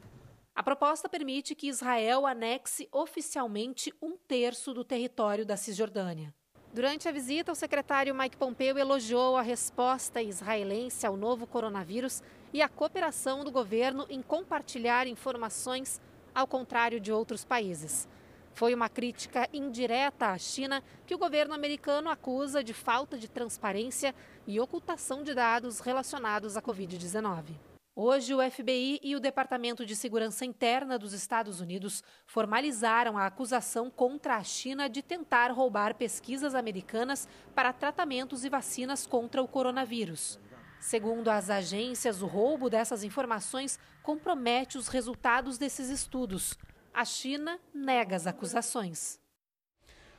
[0.56, 6.34] A proposta permite que Israel anexe oficialmente um terço do território da Cisjordânia.
[6.74, 12.62] Durante a visita, o secretário Mike Pompeo elogiou a resposta israelense ao novo coronavírus e
[12.62, 16.02] a cooperação do governo em compartilhar informações,
[16.34, 18.08] ao contrário de outros países.
[18.54, 24.15] Foi uma crítica indireta à China que o governo americano acusa de falta de transparência
[24.48, 27.75] e ocultação de dados relacionados à Covid-19.
[27.97, 33.89] Hoje, o FBI e o Departamento de Segurança Interna dos Estados Unidos formalizaram a acusação
[33.89, 40.38] contra a China de tentar roubar pesquisas americanas para tratamentos e vacinas contra o coronavírus.
[40.77, 46.58] Segundo as agências, o roubo dessas informações compromete os resultados desses estudos.
[46.93, 49.25] A China nega as acusações.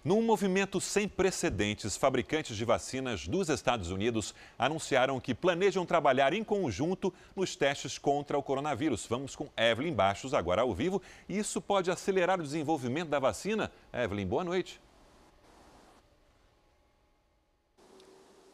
[0.06, 6.44] Num movimento sem precedentes, fabricantes de vacinas dos Estados Unidos anunciaram que planejam trabalhar em
[6.44, 9.04] conjunto nos testes contra o coronavírus.
[9.04, 11.02] Vamos com Evelyn Baixos agora ao vivo.
[11.28, 13.72] Isso pode acelerar o desenvolvimento da vacina?
[13.92, 14.80] Evelyn, boa noite.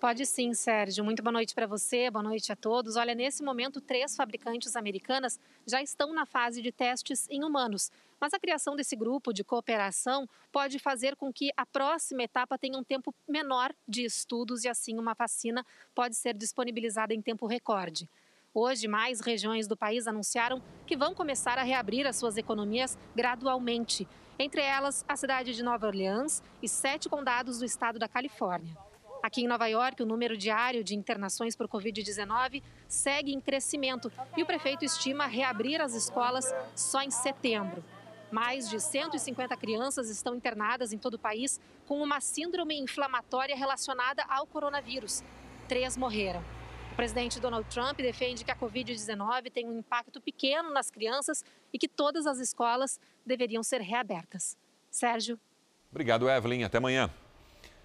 [0.01, 1.05] Pode sim, Sérgio.
[1.05, 2.97] Muito boa noite para você, boa noite a todos.
[2.97, 7.93] Olha, nesse momento, três fabricantes americanas já estão na fase de testes em humanos.
[8.23, 12.79] Mas a criação desse grupo de cooperação pode fazer com que a próxima etapa tenha
[12.79, 18.09] um tempo menor de estudos e, assim, uma vacina pode ser disponibilizada em tempo recorde.
[18.55, 24.07] Hoje, mais regiões do país anunciaram que vão começar a reabrir as suas economias gradualmente.
[24.39, 28.79] Entre elas, a cidade de Nova Orleans e sete condados do estado da Califórnia.
[29.21, 34.45] Aqui em Nova York, o número diário de internações por Covid-19 segue em crescimento e
[34.45, 37.83] o prefeito estima reabrir as escolas só em setembro.
[38.33, 44.25] Mais de 150 crianças estão internadas em todo o país com uma síndrome inflamatória relacionada
[44.27, 45.23] ao coronavírus.
[45.69, 46.43] Três morreram.
[46.93, 51.79] O presidente Donald Trump defende que a Covid-19 tem um impacto pequeno nas crianças e
[51.79, 54.57] que todas as escolas deveriam ser reabertas.
[54.91, 55.39] Sérgio.
[55.91, 56.65] Obrigado, Evelyn.
[56.65, 57.11] Até amanhã.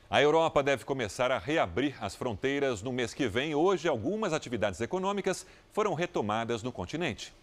[0.10, 3.54] A Europa deve começar a reabrir as fronteiras no mês que vem.
[3.54, 7.34] Hoje, algumas atividades econômicas foram retomadas no continente.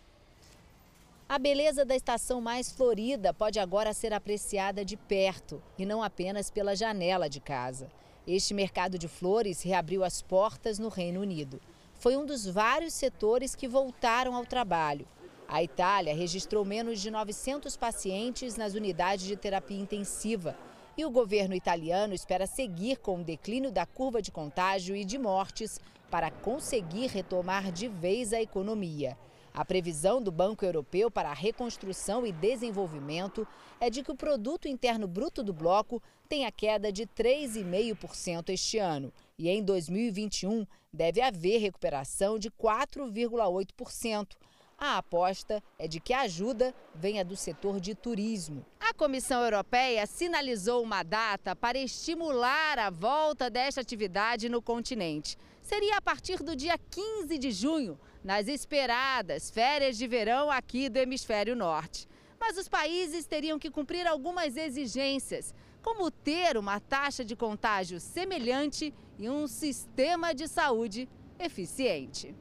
[1.34, 6.48] A beleza da estação mais florida pode agora ser apreciada de perto e não apenas
[6.48, 7.90] pela janela de casa.
[8.24, 11.60] Este mercado de flores reabriu as portas no Reino Unido.
[11.94, 15.08] Foi um dos vários setores que voltaram ao trabalho.
[15.48, 20.56] A Itália registrou menos de 900 pacientes nas unidades de terapia intensiva
[20.96, 25.18] e o governo italiano espera seguir com o declínio da curva de contágio e de
[25.18, 29.18] mortes para conseguir retomar de vez a economia.
[29.56, 33.46] A previsão do Banco Europeu para a Reconstrução e Desenvolvimento
[33.78, 39.12] é de que o produto interno bruto do bloco tenha queda de 3,5% este ano
[39.38, 44.34] e em 2021 deve haver recuperação de 4,8%.
[44.76, 48.66] A aposta é de que a ajuda venha do setor de turismo.
[48.80, 55.38] A Comissão Europeia sinalizou uma data para estimular a volta desta atividade no continente.
[55.62, 60.98] Seria a partir do dia 15 de junho, nas esperadas férias de verão aqui do
[60.98, 62.08] Hemisfério Norte.
[62.40, 68.94] Mas os países teriam que cumprir algumas exigências, como ter uma taxa de contágio semelhante
[69.18, 71.06] e um sistema de saúde
[71.38, 72.34] eficiente.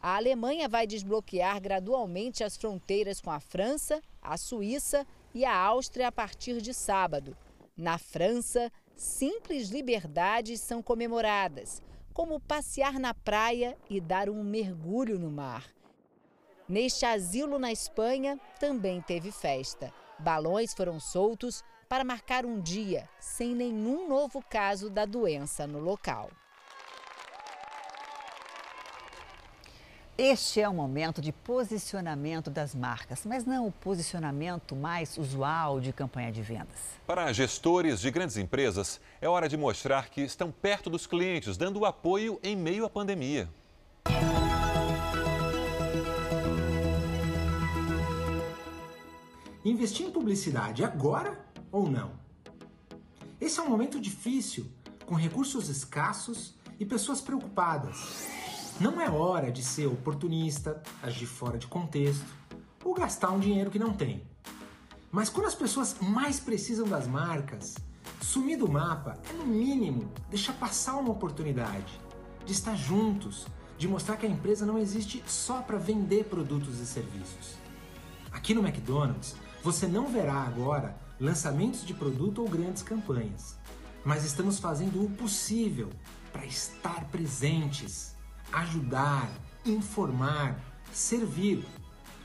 [0.00, 6.08] A Alemanha vai desbloquear gradualmente as fronteiras com a França, a Suíça e a Áustria
[6.08, 7.36] a partir de sábado.
[7.76, 11.80] Na França, simples liberdades são comemoradas,
[12.12, 15.66] como passear na praia e dar um mergulho no mar.
[16.68, 19.92] Neste asilo na Espanha também teve festa.
[20.18, 26.30] Balões foram soltos para marcar um dia sem nenhum novo caso da doença no local.
[30.18, 35.90] Este é o momento de posicionamento das marcas, mas não o posicionamento mais usual de
[35.90, 36.78] campanha de vendas.
[37.06, 41.86] Para gestores de grandes empresas, é hora de mostrar que estão perto dos clientes, dando
[41.86, 43.48] apoio em meio à pandemia.
[49.64, 52.12] Investir em publicidade agora ou não?
[53.40, 54.70] Esse é um momento difícil,
[55.06, 58.41] com recursos escassos e pessoas preocupadas.
[58.82, 62.26] Não é hora de ser oportunista, agir fora de contexto
[62.84, 64.24] ou gastar um dinheiro que não tem.
[65.08, 67.76] Mas quando as pessoas mais precisam das marcas,
[68.20, 72.00] sumir do mapa é no mínimo deixar passar uma oportunidade
[72.44, 73.46] de estar juntos,
[73.78, 77.54] de mostrar que a empresa não existe só para vender produtos e serviços.
[78.32, 83.56] Aqui no McDonald's, você não verá agora lançamentos de produto ou grandes campanhas,
[84.04, 85.88] mas estamos fazendo o possível
[86.32, 88.16] para estar presentes,
[88.52, 89.30] ajudar,
[89.64, 90.60] informar,
[90.92, 91.64] servir,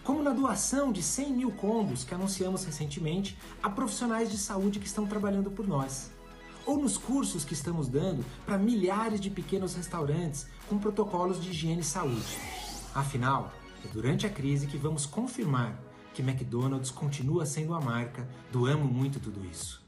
[0.04, 4.88] como na doação de 100 mil combos que anunciamos recentemente a profissionais de saúde que
[4.88, 6.12] estão trabalhando por nós,
[6.66, 11.82] ou nos cursos que estamos dando para milhares de pequenos restaurantes com protocolos de higiene
[11.82, 12.38] e saúde.
[12.94, 13.52] Afinal,
[13.86, 15.78] é durante a crise que vamos confirmar
[16.14, 19.86] que McDonald's continua sendo a marca do amo muito tudo isso.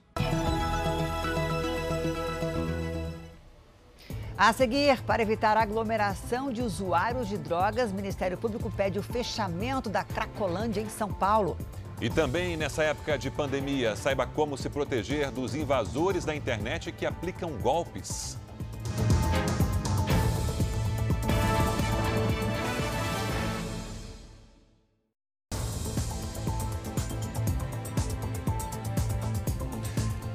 [4.42, 9.90] A seguir, para evitar aglomeração de usuários de drogas, o Ministério Público pede o fechamento
[9.90, 11.58] da Cracolândia em São Paulo.
[12.00, 17.06] E também nessa época de pandemia, saiba como se proteger dos invasores da internet que
[17.06, 18.38] aplicam golpes.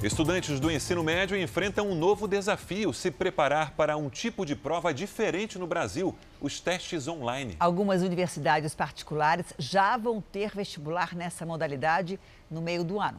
[0.04, 4.92] Estudantes do ensino médio enfrentam um novo desafio: se preparar para um tipo de prova
[4.92, 7.56] diferente no Brasil, os testes online.
[7.58, 13.18] Algumas universidades particulares já vão ter vestibular nessa modalidade no meio do ano.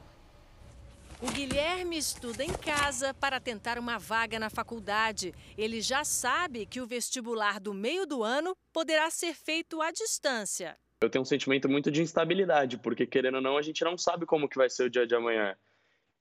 [1.20, 5.34] O Guilherme estuda em casa para tentar uma vaga na faculdade.
[5.58, 10.78] Ele já sabe que o vestibular do meio do ano poderá ser feito à distância.
[11.02, 14.28] Eu tenho um sentimento muito de instabilidade, porque querendo ou não, a gente não sabe
[14.28, 15.56] como que vai ser o dia de amanhã.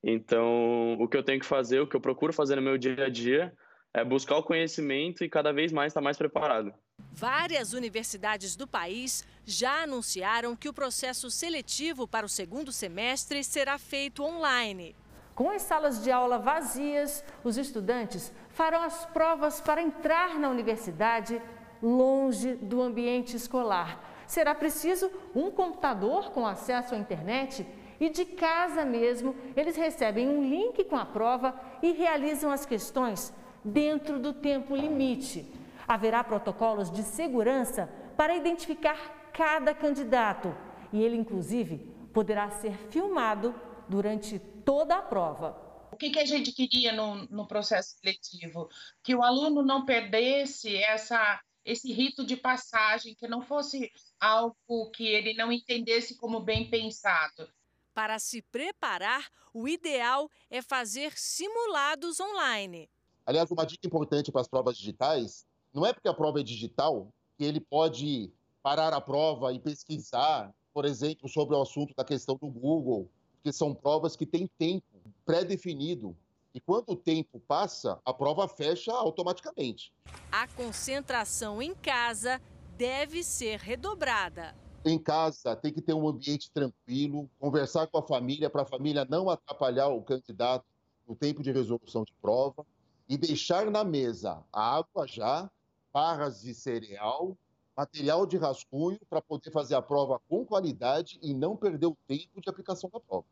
[0.07, 3.07] Então, o que eu tenho que fazer, o que eu procuro fazer no meu dia
[3.07, 3.55] a dia,
[3.94, 6.74] é buscar o conhecimento e cada vez mais estar mais preparado.
[7.12, 13.78] Várias universidades do país já anunciaram que o processo seletivo para o segundo semestre será
[13.78, 14.94] feito online.
[15.34, 21.40] Com as salas de aula vazias, os estudantes farão as provas para entrar na universidade
[21.82, 24.24] longe do ambiente escolar.
[24.26, 27.66] Será preciso um computador com acesso à internet
[28.01, 33.32] e de casa mesmo eles recebem um link com a prova e realizam as questões
[33.64, 35.47] dentro do tempo limite.
[35.86, 40.55] Haverá protocolos de segurança para identificar cada candidato
[40.92, 41.78] e ele, inclusive,
[42.12, 43.55] poderá ser filmado
[43.88, 45.61] durante toda a prova.
[45.92, 48.68] O que, que a gente queria no, no processo seletivo?
[49.03, 55.07] Que o aluno não perdesse essa, esse rito de passagem, que não fosse algo que
[55.07, 57.49] ele não entendesse como bem pensado.
[57.95, 62.90] Para se preparar, o ideal é fazer simulados online.
[63.24, 67.09] Aliás, uma dica importante para as provas digitais, não é porque a prova é digital
[67.38, 68.32] que ele pode
[68.62, 73.53] parar a prova e pesquisar, por exemplo, sobre o assunto da questão do Google, porque
[73.53, 74.84] são provas que têm tempo
[75.24, 76.16] pré-definido.
[76.53, 79.92] E quando o tempo passa, a prova fecha automaticamente.
[80.32, 82.40] A concentração em casa
[82.76, 88.51] deve ser redobrada em casa tem que ter um ambiente tranquilo, conversar com a família
[88.51, 90.66] para a família não atrapalhar o candidato
[91.09, 92.66] no tempo de resolução de prova
[93.09, 95.51] e deixar na mesa água já,
[95.93, 97.37] barras de cereal,
[97.76, 102.41] material de rascunho para poder fazer a prova com qualidade e não perder o tempo
[102.41, 103.26] de aplicação da prova.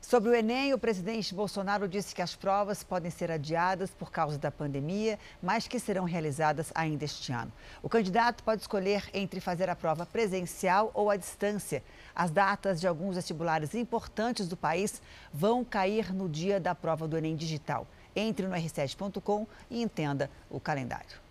[0.00, 4.38] Sobre o Enem, o presidente Bolsonaro disse que as provas podem ser adiadas por causa
[4.38, 7.52] da pandemia, mas que serão realizadas ainda este ano.
[7.82, 11.84] O candidato pode escolher entre fazer a prova presencial ou à distância.
[12.14, 17.16] As datas de alguns vestibulares importantes do país vão cair no dia da prova do
[17.16, 17.86] Enem digital.
[18.16, 21.29] Entre no r7.com e entenda o calendário.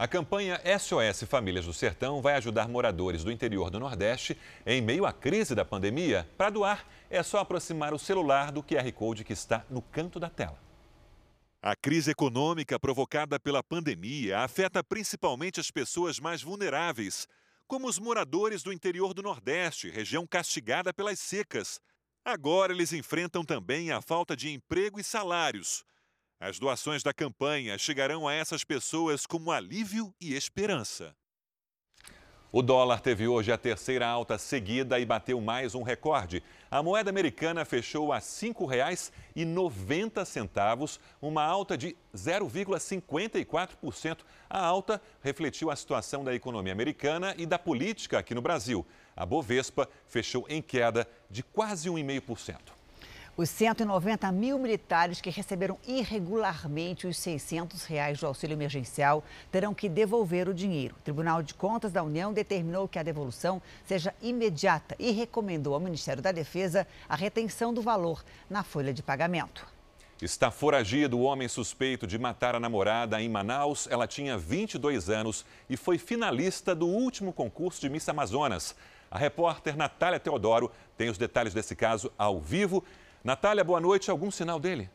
[0.00, 4.34] A campanha SOS Famílias do Sertão vai ajudar moradores do interior do Nordeste
[4.64, 6.26] em meio à crise da pandemia.
[6.38, 10.30] Para doar, é só aproximar o celular do QR Code que está no canto da
[10.30, 10.58] tela.
[11.60, 17.28] A crise econômica provocada pela pandemia afeta principalmente as pessoas mais vulneráveis,
[17.68, 21.78] como os moradores do interior do Nordeste, região castigada pelas secas.
[22.24, 25.84] Agora eles enfrentam também a falta de emprego e salários.
[26.42, 31.14] As doações da campanha chegarão a essas pessoas como alívio e esperança.
[32.50, 36.42] O dólar teve hoje a terceira alta seguida e bateu mais um recorde.
[36.70, 44.20] A moeda americana fechou a R$ 5,90, uma alta de 0,54%.
[44.48, 48.86] A alta refletiu a situação da economia americana e da política aqui no Brasil.
[49.14, 52.79] A Bovespa fechou em queda de quase 1,5%.
[53.40, 59.88] Os 190 mil militares que receberam irregularmente os 600 reais do auxílio emergencial terão que
[59.88, 60.94] devolver o dinheiro.
[60.98, 65.80] O Tribunal de Contas da União determinou que a devolução seja imediata e recomendou ao
[65.80, 69.66] Ministério da Defesa a retenção do valor na folha de pagamento.
[70.20, 73.88] Está foragido o homem suspeito de matar a namorada em Manaus.
[73.90, 78.76] Ela tinha 22 anos e foi finalista do último concurso de Miss Amazonas.
[79.10, 82.84] A repórter Natália Teodoro tem os detalhes desse caso ao vivo.
[83.22, 84.10] Natália, boa noite.
[84.10, 84.88] Algum sinal dele?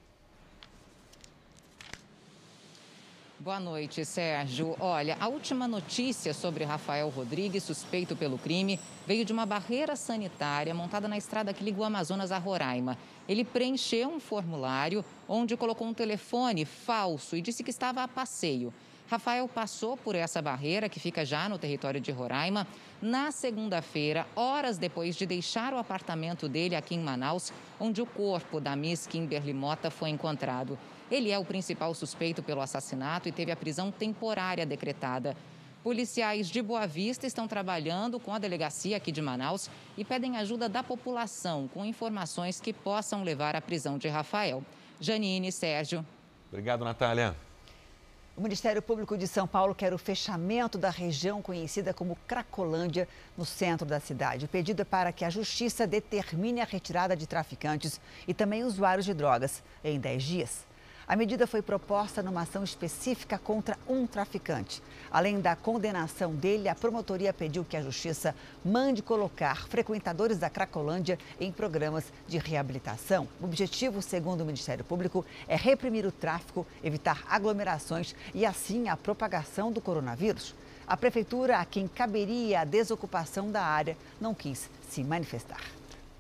[3.40, 4.76] Boa noite, Sérgio.
[4.80, 10.74] Olha, a última notícia sobre Rafael Rodrigues, suspeito pelo crime, veio de uma barreira sanitária
[10.74, 12.98] montada na estrada que liga o Amazonas a Roraima.
[13.30, 18.74] Ele preencheu um formulário onde colocou um telefone falso e disse que estava a passeio.
[19.08, 22.68] Rafael passou por essa barreira, que fica já no território de Roraima,
[23.00, 28.60] na segunda-feira, horas depois de deixar o apartamento dele aqui em Manaus, onde o corpo
[28.60, 30.78] da Miss Kimberly Mota foi encontrado.
[31.12, 35.38] Ele é o principal suspeito pelo assassinato e teve a prisão temporária decretada.
[35.84, 40.68] Policiais de Boa Vista estão trabalhando com a delegacia aqui de Manaus e pedem ajuda
[40.68, 44.64] da população com informações que possam levar à prisão de Rafael.
[45.00, 46.04] Janine, Sérgio.
[46.50, 47.36] Obrigado, Natália.
[48.38, 53.08] O Ministério Público de São Paulo quer o fechamento da região conhecida como Cracolândia,
[53.38, 54.44] no centro da cidade.
[54.44, 59.06] O pedido é para que a Justiça determine a retirada de traficantes e também usuários
[59.06, 60.66] de drogas em 10 dias.
[61.08, 64.82] A medida foi proposta numa ação específica contra um traficante.
[65.12, 68.34] Além da condenação dele, a promotoria pediu que a justiça
[68.64, 73.28] mande colocar frequentadores da Cracolândia em programas de reabilitação.
[73.40, 78.98] O objetivo, segundo o Ministério Público, é reprimir o tráfico, evitar aglomerações e, assim, a
[78.98, 80.56] propagação do coronavírus.
[80.88, 85.75] A prefeitura, a quem caberia a desocupação da área, não quis se manifestar.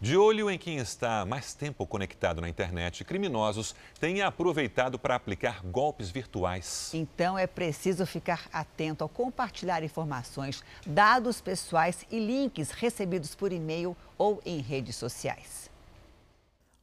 [0.05, 5.65] De olho em quem está mais tempo conectado na internet, criminosos têm aproveitado para aplicar
[5.65, 6.91] golpes virtuais.
[6.93, 13.97] Então é preciso ficar atento ao compartilhar informações, dados pessoais e links recebidos por e-mail
[14.15, 15.71] ou em redes sociais.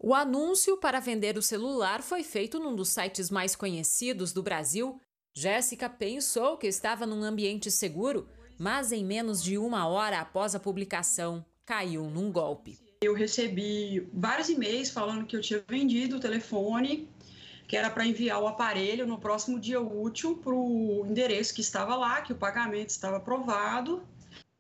[0.00, 5.00] O anúncio para vender o celular foi feito num dos sites mais conhecidos do Brasil.
[5.32, 10.58] Jéssica pensou que estava num ambiente seguro, mas em menos de uma hora após a
[10.58, 12.81] publicação, caiu num golpe.
[13.02, 17.08] Eu recebi vários e-mails falando que eu tinha vendido o telefone,
[17.66, 21.96] que era para enviar o aparelho no próximo dia útil para o endereço que estava
[21.96, 24.04] lá, que o pagamento estava aprovado.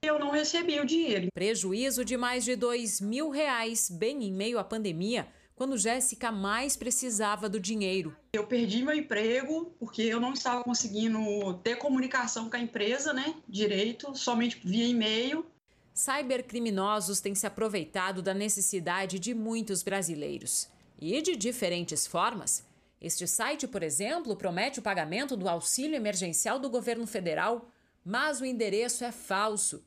[0.04, 1.28] Eu não recebi o dinheiro.
[1.32, 6.76] Prejuízo de mais de dois mil reais, bem em meio à pandemia, quando Jéssica mais
[6.76, 8.12] precisava do dinheiro.
[8.32, 13.36] Eu perdi meu emprego porque eu não estava conseguindo ter comunicação com a empresa, né,
[13.48, 15.46] direito, somente via e-mail.
[15.94, 20.68] Cybercriminosos têm se aproveitado da necessidade de muitos brasileiros.
[21.00, 22.64] E de diferentes formas.
[23.00, 27.68] Este site, por exemplo, promete o pagamento do auxílio emergencial do governo federal,
[28.04, 29.84] mas o endereço é falso.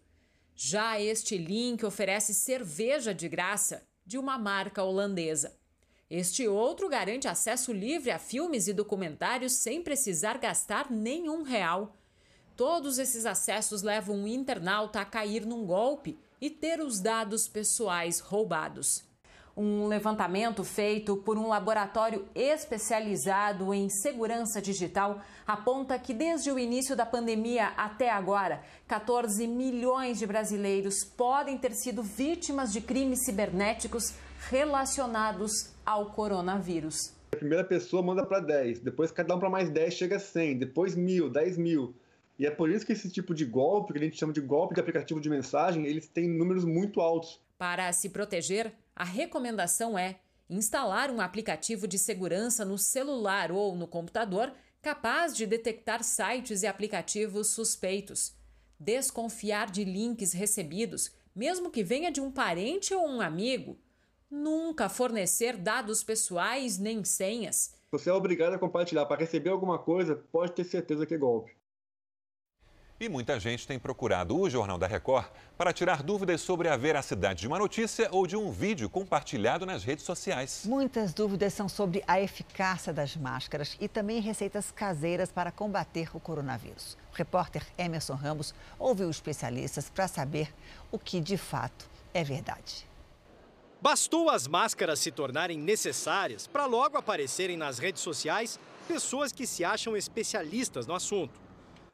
[0.54, 5.58] Já este link oferece cerveja de graça de uma marca holandesa.
[6.10, 11.96] Este outro garante acesso livre a filmes e documentários sem precisar gastar nenhum real.
[12.56, 18.22] Todos esses acessos levam o internauta a cair num golpe e ter os dados pessoais
[18.22, 19.04] roubados.
[19.58, 26.96] Um levantamento feito por um laboratório especializado em segurança digital aponta que desde o início
[26.96, 34.14] da pandemia até agora, 14 milhões de brasileiros podem ter sido vítimas de crimes cibernéticos
[34.50, 35.52] relacionados
[35.86, 37.14] ao coronavírus.
[37.34, 40.58] A primeira pessoa manda para 10, depois cada um para mais 10 chega a 100,
[40.58, 41.94] depois mil, 10 mil.
[42.38, 44.76] E é por isso que esse tipo de golpe, que a gente chama de golpe
[44.76, 47.42] de aplicativo de mensagem, eles têm números muito altos.
[47.58, 50.20] Para se proteger, a recomendação é
[50.50, 56.68] instalar um aplicativo de segurança no celular ou no computador capaz de detectar sites e
[56.68, 58.36] aplicativos suspeitos.
[58.80, 63.80] Desconfiar de links recebidos, mesmo que venha de um parente ou um amigo.
[64.30, 67.74] Nunca fornecer dados pessoais nem senhas.
[67.92, 71.56] Você é obrigado a compartilhar para receber alguma coisa, pode ter certeza que é golpe.
[72.98, 75.28] E muita gente tem procurado o Jornal da Record
[75.58, 79.84] para tirar dúvidas sobre a veracidade de uma notícia ou de um vídeo compartilhado nas
[79.84, 80.64] redes sociais.
[80.66, 86.22] Muitas dúvidas são sobre a eficácia das máscaras e também receitas caseiras para combater o
[86.22, 86.98] coronavírus.
[87.12, 90.54] O repórter Emerson Ramos ouviu especialistas para saber
[90.90, 92.88] o que de fato é verdade.
[93.82, 99.66] Bastou as máscaras se tornarem necessárias para logo aparecerem nas redes sociais pessoas que se
[99.66, 101.44] acham especialistas no assunto.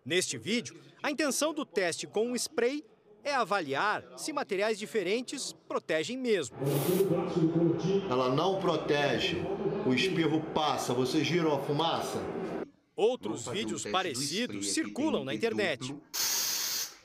[0.04, 2.84] Neste vídeo, a intenção do teste com o spray
[3.24, 6.58] é avaliar se materiais diferentes protegem mesmo.
[8.10, 9.38] Ela não protege,
[9.86, 12.20] o espirro passa, vocês viram a fumaça?
[12.96, 15.96] Outros vídeos um parecidos circulam na internet.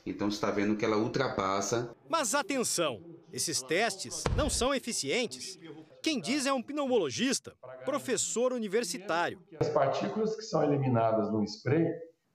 [0.05, 1.93] Então está vendo que ela ultrapassa.
[2.07, 5.59] Mas atenção, esses testes não são eficientes.
[6.01, 9.41] Quem diz é um pneumologista, professor universitário.
[9.59, 11.85] As partículas que são eliminadas no spray,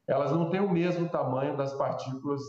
[0.07, 2.41] elas não têm o mesmo tamanho das partículas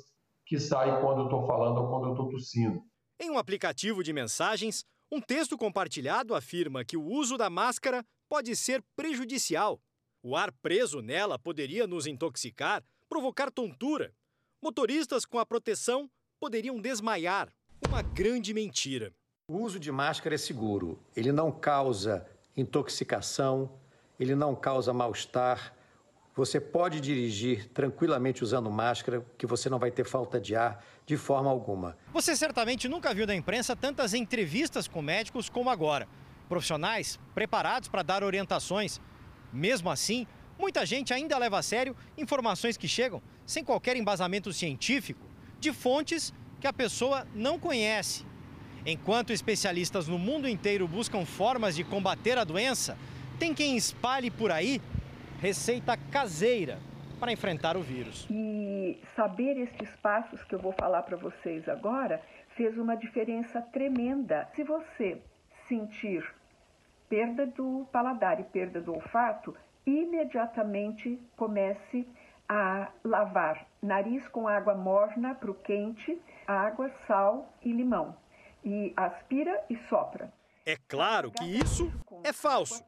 [0.46, 2.82] que saem quando eu estou falando ou quando eu estou tossindo.
[3.20, 8.56] Em um aplicativo de mensagens, um texto compartilhado afirma que o uso da máscara pode
[8.56, 9.80] ser prejudicial.
[10.24, 14.14] O ar preso nela poderia nos intoxicar, provocar tontura.
[14.62, 17.54] Motoristas com a proteção poderiam desmaiar.
[17.88, 19.14] Uma grande mentira.
[19.48, 20.98] O uso de máscara é seguro.
[21.16, 22.26] Ele não causa
[22.56, 23.78] intoxicação,
[24.20, 25.76] ele não causa mal-estar.
[26.36, 31.16] Você pode dirigir tranquilamente usando máscara, que você não vai ter falta de ar de
[31.16, 31.96] forma alguma.
[32.12, 36.08] Você certamente nunca viu na imprensa tantas entrevistas com médicos como agora.
[36.50, 39.00] Profissionais preparados para dar orientações.
[39.52, 40.26] Mesmo assim,
[40.58, 45.28] muita gente ainda leva a sério informações que chegam sem qualquer embasamento científico,
[45.60, 48.26] de fontes que a pessoa não conhece.
[48.84, 52.98] Enquanto especialistas no mundo inteiro buscam formas de combater a doença,
[53.38, 54.82] tem quem espalhe por aí
[55.44, 56.80] receita caseira
[57.20, 58.26] para enfrentar o vírus.
[58.32, 62.22] E saber estes passos que eu vou falar para vocês agora
[62.56, 64.48] fez uma diferença tremenda.
[64.56, 65.22] Se você
[65.68, 66.26] sentir
[67.10, 69.54] perda do paladar e perda do olfato,
[69.86, 72.08] imediatamente comece
[72.48, 76.18] a lavar nariz com água morna para o quente,
[76.48, 78.16] água, sal e limão.
[78.64, 80.32] E aspira e sopra.
[80.66, 81.92] É claro que isso
[82.24, 82.82] é falso.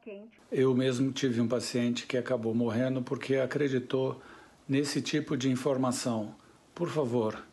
[0.50, 4.20] Eu mesmo tive um paciente que acabou morrendo porque acreditou
[4.66, 6.34] nesse tipo de informação.
[6.74, 7.44] Por favor,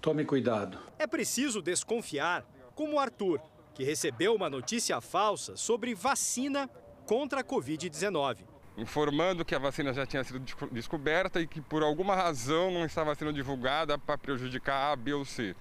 [0.00, 0.78] tome cuidado.
[0.98, 3.40] É preciso desconfiar, como o Arthur,
[3.74, 6.70] que recebeu uma notícia falsa sobre vacina
[7.04, 8.38] contra a Covid-19.
[8.76, 10.38] Informando que a vacina já tinha sido
[10.70, 15.24] descoberta e que por alguma razão não estava sendo divulgada para prejudicar A, B ou
[15.24, 15.56] C.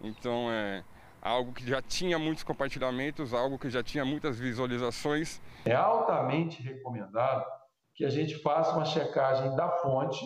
[0.00, 0.84] Então é
[1.24, 5.40] algo que já tinha muitos compartilhamentos, algo que já tinha muitas visualizações.
[5.64, 7.46] É altamente recomendado
[7.94, 10.22] que a gente faça uma checagem da fonte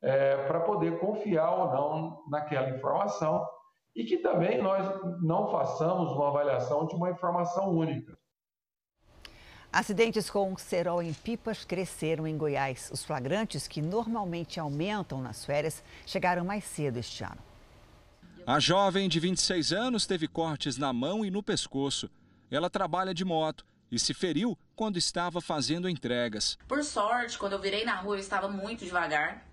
[0.00, 3.44] é, para poder confiar ou não naquela informação
[3.96, 4.86] e que também nós
[5.20, 8.16] não façamos uma avaliação de uma informação única.
[9.72, 12.90] Acidentes com cerol em pipas cresceram em Goiás.
[12.92, 17.47] Os flagrantes, que normalmente aumentam nas férias, chegaram mais cedo este ano.
[18.48, 22.08] A jovem de 26 anos teve cortes na mão e no pescoço.
[22.50, 26.56] Ela trabalha de moto e se feriu quando estava fazendo entregas.
[26.66, 29.46] Por sorte, quando eu virei na rua, eu estava muito devagar.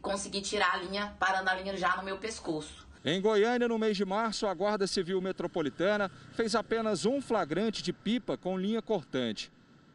[0.00, 2.86] Consegui tirar a linha, parando a linha já no meu pescoço.
[3.04, 7.92] Em Goiânia, no mês de março, a Guarda Civil Metropolitana fez apenas um flagrante de
[7.92, 9.50] pipa com linha cortante.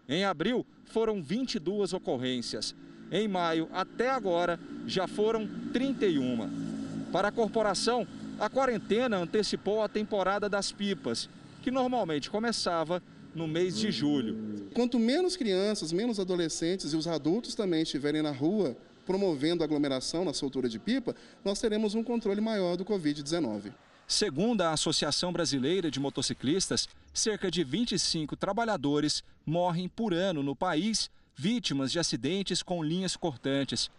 [0.05, 2.75] Em abril, foram 22 ocorrências.
[3.09, 6.75] Em maio, até agora, já foram 31.
[7.11, 8.05] Para a corporação,
[8.39, 11.29] a quarentena antecipou a temporada das pipas,
[11.61, 13.01] que normalmente começava
[13.33, 14.69] no mês de julho.
[14.73, 20.33] Quanto menos crianças, menos adolescentes e os adultos também estiverem na rua promovendo aglomeração na
[20.33, 23.71] soltura de pipa, nós teremos um controle maior do Covid-19.
[24.05, 31.09] Segundo a Associação Brasileira de Motociclistas, cerca de 25 trabalhadores morrem por ano no país
[31.35, 33.89] vítimas de acidentes com linhas cortantes.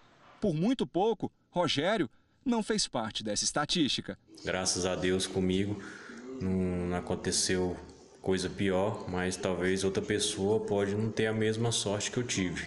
[0.40, 2.08] Por muito pouco, Rogério
[2.48, 4.18] não fez parte dessa estatística.
[4.44, 5.82] Graças a Deus comigo
[6.40, 7.76] não aconteceu
[8.22, 12.66] coisa pior, mas talvez outra pessoa pode não ter a mesma sorte que eu tive.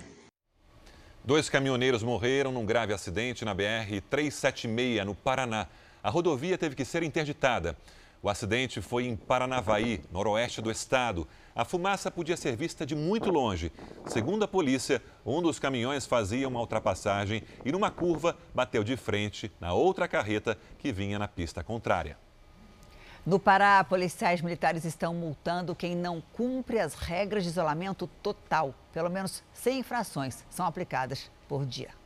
[1.23, 5.67] Dois caminhoneiros morreram num grave acidente na BR-376, no Paraná.
[6.03, 7.77] A rodovia teve que ser interditada.
[8.23, 11.27] O acidente foi em Paranavaí, noroeste do estado.
[11.55, 13.71] A fumaça podia ser vista de muito longe.
[14.05, 19.51] Segundo a polícia, um dos caminhões fazia uma ultrapassagem e, numa curva, bateu de frente
[19.59, 22.15] na outra carreta que vinha na pista contrária.
[23.25, 28.75] No Pará, policiais militares estão multando quem não cumpre as regras de isolamento total.
[28.93, 32.00] Pelo menos 100 infrações são aplicadas por dia.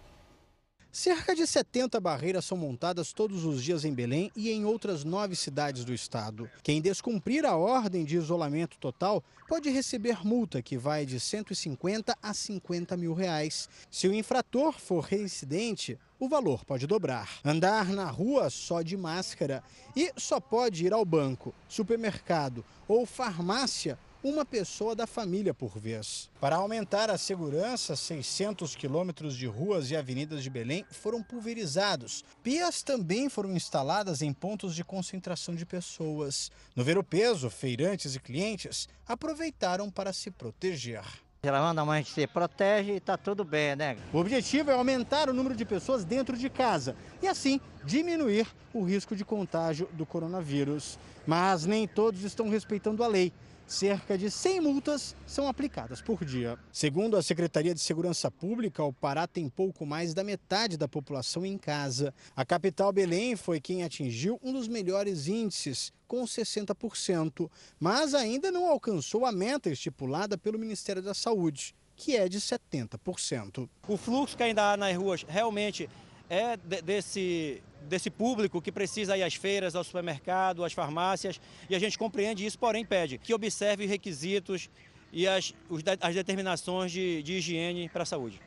[0.96, 5.36] Cerca de 70 barreiras são montadas todos os dias em Belém e em outras nove
[5.36, 6.50] cidades do estado.
[6.64, 12.34] Quem descumprir a ordem de isolamento total pode receber multa que vai de 150 a
[12.34, 13.68] 50 mil reais.
[13.92, 17.42] Se o infrator for reincidente, o valor pode dobrar.
[17.44, 19.62] Andar na rua só de máscara
[19.98, 26.32] e só pode ir ao banco, supermercado ou farmácia uma pessoa da família por vez.
[26.42, 32.26] Para aumentar a segurança, 600 quilômetros de ruas e avenidas de Belém foram pulverizados.
[32.42, 36.52] Pias também foram instaladas em pontos de concentração de pessoas.
[36.76, 41.04] No Ver o Peso, feirantes e clientes aproveitaram para se proteger.
[41.44, 43.96] Ela manda a mãe se protege e está tudo bem, né?
[44.12, 48.84] O objetivo é aumentar o número de pessoas dentro de casa e assim diminuir o
[48.84, 50.98] risco de contágio do coronavírus.
[51.28, 53.32] Mas nem todos estão respeitando a lei.
[53.68, 56.58] Cerca de 100 multas são aplicadas por dia.
[56.72, 61.44] Segundo a Secretaria de Segurança Pública, o Pará tem pouco mais da metade da população
[61.44, 62.14] em casa.
[62.36, 67.50] A capital Belém foi quem atingiu um dos melhores índices, com 60%,
[67.80, 73.68] mas ainda não alcançou a meta estipulada pelo Ministério da Saúde, que é de 70%.
[73.88, 75.90] O fluxo que ainda há nas ruas realmente
[76.30, 81.80] é desse, desse público que precisa ir às feiras, ao supermercado, às farmácias, e a
[81.80, 84.70] gente compreende isso, porém pede que observe os requisitos
[85.12, 85.54] e as,
[86.02, 88.40] as determinações de, de higiene para a saúde.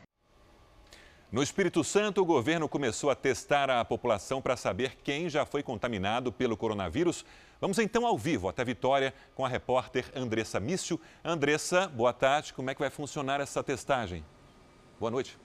[1.31, 5.63] No Espírito Santo, o governo começou a testar a população para saber quem já foi
[5.63, 7.23] contaminado pelo coronavírus.
[7.61, 10.99] Vamos então ao vivo até Vitória com a repórter Andressa Mício.
[11.23, 12.55] Andressa, boa tarde.
[12.55, 14.25] Como é que vai funcionar essa testagem?
[14.99, 15.37] Boa noite.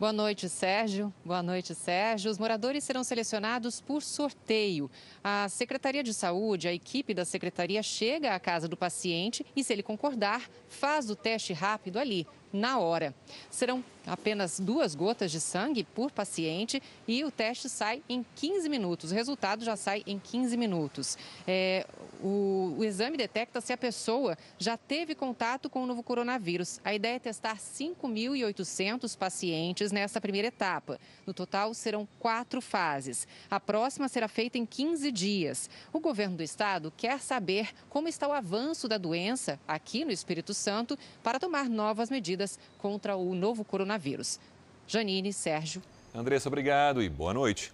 [0.00, 1.12] Boa noite, Sérgio.
[1.22, 2.30] Boa noite, Sérgio.
[2.30, 4.90] Os moradores serão selecionados por sorteio.
[5.22, 9.74] A Secretaria de Saúde, a equipe da secretaria chega à casa do paciente e, se
[9.74, 13.14] ele concordar, faz o teste rápido ali, na hora.
[13.50, 19.12] Serão apenas duas gotas de sangue por paciente e o teste sai em 15 minutos.
[19.12, 21.18] O resultado já sai em 15 minutos.
[21.46, 21.86] É,
[22.22, 26.80] o, o, exame detecta se a pessoa já teve contato com o novo coronavírus.
[26.84, 30.98] A ideia é testar 5.800 pacientes nessa primeira etapa.
[31.26, 33.26] No total, serão quatro fases.
[33.50, 35.70] A próxima será feita em 15 dias.
[35.92, 40.52] O governo do estado quer saber como está o avanço da doença aqui no Espírito
[40.52, 42.39] Santo para tomar novas medidas
[42.78, 44.38] contra o novo coronavírus.
[44.86, 45.82] Janine, Sérgio.
[46.14, 47.72] Andressa, obrigado e boa noite.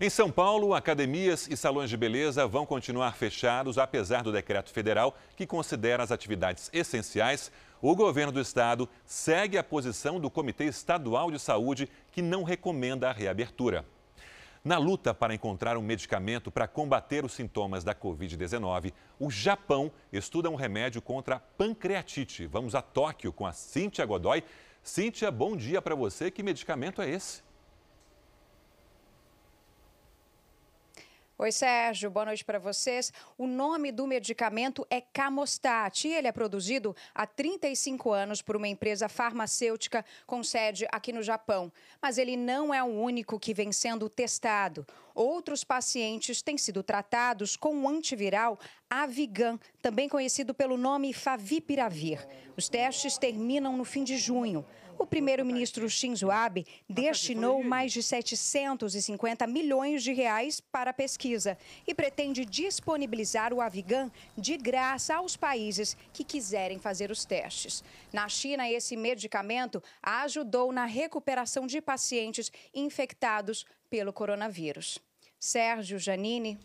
[0.00, 5.16] Em São Paulo, academias e salões de beleza vão continuar fechados, apesar do decreto federal
[5.36, 7.50] que considera as atividades essenciais.
[7.82, 13.10] O governo do estado segue a posição do Comitê Estadual de Saúde, que não recomenda
[13.10, 13.84] a reabertura.
[14.64, 20.50] Na luta para encontrar um medicamento para combater os sintomas da Covid-19, o Japão estuda
[20.50, 22.46] um remédio contra a pancreatite.
[22.46, 24.42] Vamos a Tóquio com a Cíntia Godoy.
[24.82, 26.30] Cíntia, bom dia para você.
[26.30, 27.47] Que medicamento é esse?
[31.40, 33.12] Oi, Sérgio, boa noite para vocês.
[33.38, 38.66] O nome do medicamento é Camostat e ele é produzido há 35 anos por uma
[38.66, 41.70] empresa farmacêutica com sede aqui no Japão.
[42.02, 44.84] Mas ele não é o único que vem sendo testado.
[45.14, 48.58] Outros pacientes têm sido tratados com o antiviral
[48.90, 52.26] Avigan, também conhecido pelo nome Favipiravir.
[52.56, 54.66] Os testes terminam no fim de junho.
[54.98, 61.94] O primeiro-ministro Shinzo Abe destinou mais de 750 milhões de reais para a pesquisa e
[61.94, 67.84] pretende disponibilizar o Avigan de graça aos países que quiserem fazer os testes.
[68.12, 74.98] Na China, esse medicamento ajudou na recuperação de pacientes infectados pelo coronavírus.
[75.38, 76.58] Sérgio Janine.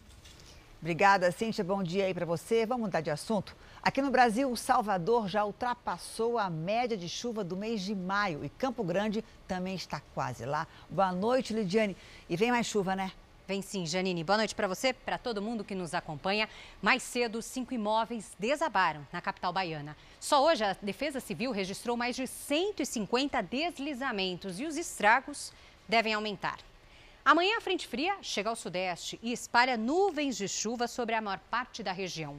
[0.81, 1.63] Obrigada, Cíntia.
[1.63, 2.65] Bom dia aí para você.
[2.65, 3.55] Vamos mudar de assunto.
[3.83, 8.45] Aqui no Brasil, o Salvador já ultrapassou a média de chuva do mês de maio
[8.45, 10.65] e Campo Grande também está quase lá.
[10.89, 11.97] Boa noite, Lidiane.
[12.29, 13.11] E vem mais chuva, né?
[13.45, 14.23] Vem sim, Janine.
[14.23, 16.47] Boa noite para você, para todo mundo que nos acompanha.
[16.81, 19.97] Mais cedo, cinco imóveis desabaram na capital baiana.
[20.17, 25.51] Só hoje, a Defesa Civil registrou mais de 150 deslizamentos e os estragos
[25.89, 26.59] devem aumentar.
[27.25, 31.39] Amanhã, a frente fria chega ao sudeste e espalha nuvens de chuva sobre a maior
[31.49, 32.37] parte da região.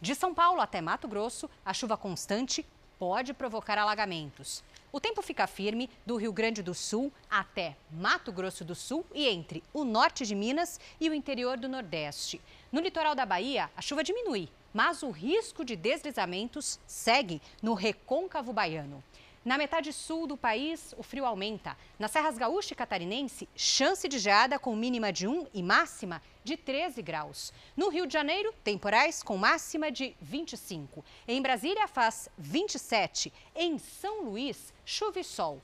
[0.00, 2.64] De São Paulo até Mato Grosso, a chuva constante
[2.98, 4.64] pode provocar alagamentos.
[4.90, 9.28] O tempo fica firme do Rio Grande do Sul até Mato Grosso do Sul e
[9.28, 12.40] entre o norte de Minas e o interior do Nordeste.
[12.72, 18.54] No litoral da Bahia, a chuva diminui, mas o risco de deslizamentos segue no recôncavo
[18.54, 19.04] baiano.
[19.42, 21.74] Na metade sul do país, o frio aumenta.
[21.98, 26.58] Nas Serras Gaúcha e Catarinense, chance de geada com mínima de 1 e máxima de
[26.58, 27.50] 13 graus.
[27.74, 31.02] No Rio de Janeiro, temporais com máxima de 25.
[31.26, 33.32] Em Brasília, faz 27.
[33.56, 35.62] Em São Luís, chuva e sol.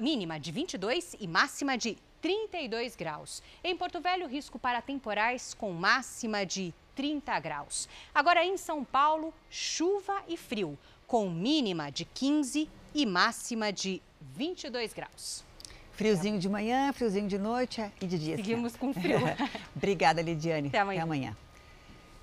[0.00, 3.40] Mínima de 22 e máxima de 32 graus.
[3.62, 7.88] Em Porto Velho, risco para temporais com máxima de 30 graus.
[8.12, 10.76] Agora em São Paulo, chuva e frio,
[11.06, 14.02] com mínima de 15 e máxima de
[14.34, 15.44] 22 graus.
[15.92, 18.36] Friozinho de manhã, friozinho de noite é, e de dia.
[18.36, 19.18] Seguimos com frio.
[19.76, 20.68] Obrigada, Lidiane.
[20.68, 21.02] Até amanhã.
[21.02, 21.36] Até amanhã.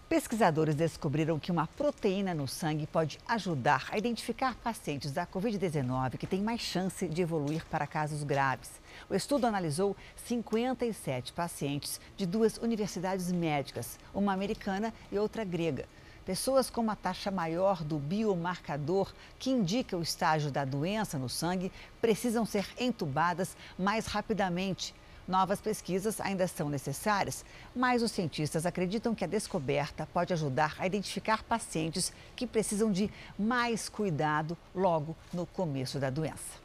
[0.09, 6.26] Pesquisadores descobriram que uma proteína no sangue pode ajudar a identificar pacientes da Covid-19 que
[6.26, 8.71] têm mais chance de evoluir para casos graves.
[9.07, 9.95] O estudo analisou
[10.26, 15.86] 57 pacientes de duas universidades médicas, uma americana e outra grega.
[16.26, 21.69] Pessoas com uma taxa maior do biomarcador, que indica o estágio da doença no sangue,
[21.99, 24.95] precisam ser entubadas mais rapidamente.
[25.28, 27.43] Novas pesquisas ainda são necessárias,
[27.76, 33.11] mas os cientistas acreditam que a descoberta pode ajudar a identificar pacientes que precisam de
[33.38, 36.62] mais cuidado logo no começo da doença.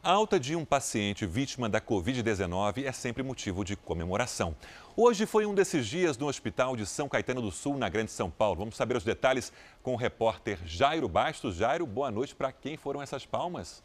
[0.00, 4.54] A alta de um paciente vítima da Covid-19 é sempre motivo de comemoração.
[4.96, 8.30] Hoje foi um desses dias no Hospital de São Caetano do Sul, na Grande São
[8.30, 8.60] Paulo.
[8.60, 11.56] Vamos saber os detalhes com o repórter Jairo Bastos.
[11.56, 12.32] Jairo, boa noite.
[12.32, 13.82] Para quem foram essas palmas?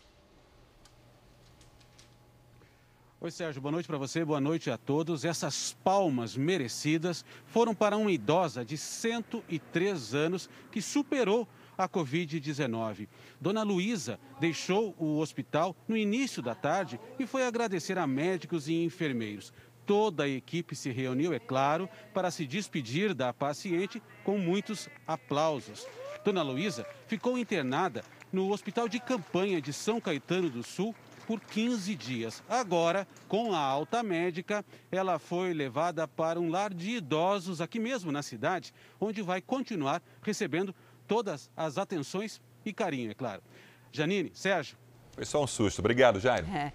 [3.20, 5.26] Oi, Sérgio, boa noite para você, boa noite a todos.
[5.26, 11.48] Essas palmas merecidas foram para uma idosa de 103 anos que superou
[11.78, 13.08] a Covid-19.
[13.40, 18.84] Dona Luísa deixou o hospital no início da tarde e foi agradecer a médicos e
[18.84, 19.54] enfermeiros.
[19.86, 25.86] Toda a equipe se reuniu, é claro, para se despedir da paciente com muitos aplausos.
[26.24, 30.96] Dona Luísa ficou internada no Hospital de Campanha de São Caetano do Sul
[31.28, 32.44] por 15 dias.
[32.50, 38.12] Agora, com a alta médica, ela foi levada para um lar de idosos aqui mesmo
[38.12, 40.74] na cidade, onde vai continuar recebendo
[41.14, 43.44] todas as atenções e carinho, é claro.
[43.92, 44.76] Janine, Sérgio.
[45.12, 45.78] Foi só um susto.
[45.78, 46.48] Obrigado, Jairo.
[46.48, 46.74] É.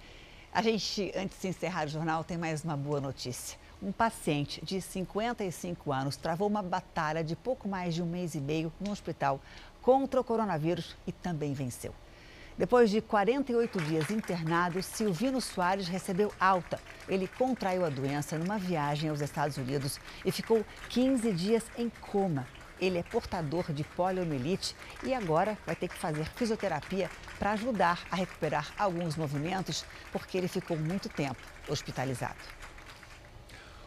[0.53, 3.59] A gente, antes de encerrar o jornal, tem mais uma boa notícia.
[3.83, 8.41] Um paciente de 55 anos travou uma batalha de pouco mais de um mês e
[8.41, 9.41] meio no hospital
[9.83, 11.93] contra o coronavírus e também venceu.
[12.57, 16.81] Depois de 48 dias internado, Silvino Soares recebeu alta.
[17.09, 22.47] Ele contraiu a doença numa viagem aos Estados Unidos e ficou 15 dias em coma.
[22.81, 28.17] Ele é portador de poliomielite e agora vai ter que fazer fisioterapia para ajudar a
[28.17, 32.37] recuperar alguns movimentos, porque ele ficou muito tempo hospitalizado.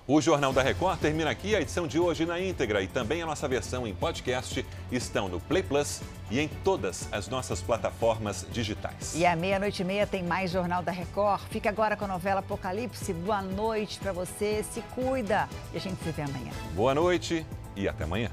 [0.07, 1.55] O Jornal da Record termina aqui.
[1.55, 5.39] A edição de hoje na íntegra e também a nossa versão em podcast estão no
[5.39, 9.13] Play Plus e em todas as nossas plataformas digitais.
[9.15, 11.43] E à meia-noite e meia tem mais Jornal da Record.
[11.49, 13.13] Fica agora com a novela Apocalipse.
[13.13, 16.51] Boa noite para você, se cuida e a gente se vê amanhã.
[16.73, 18.31] Boa noite e até amanhã.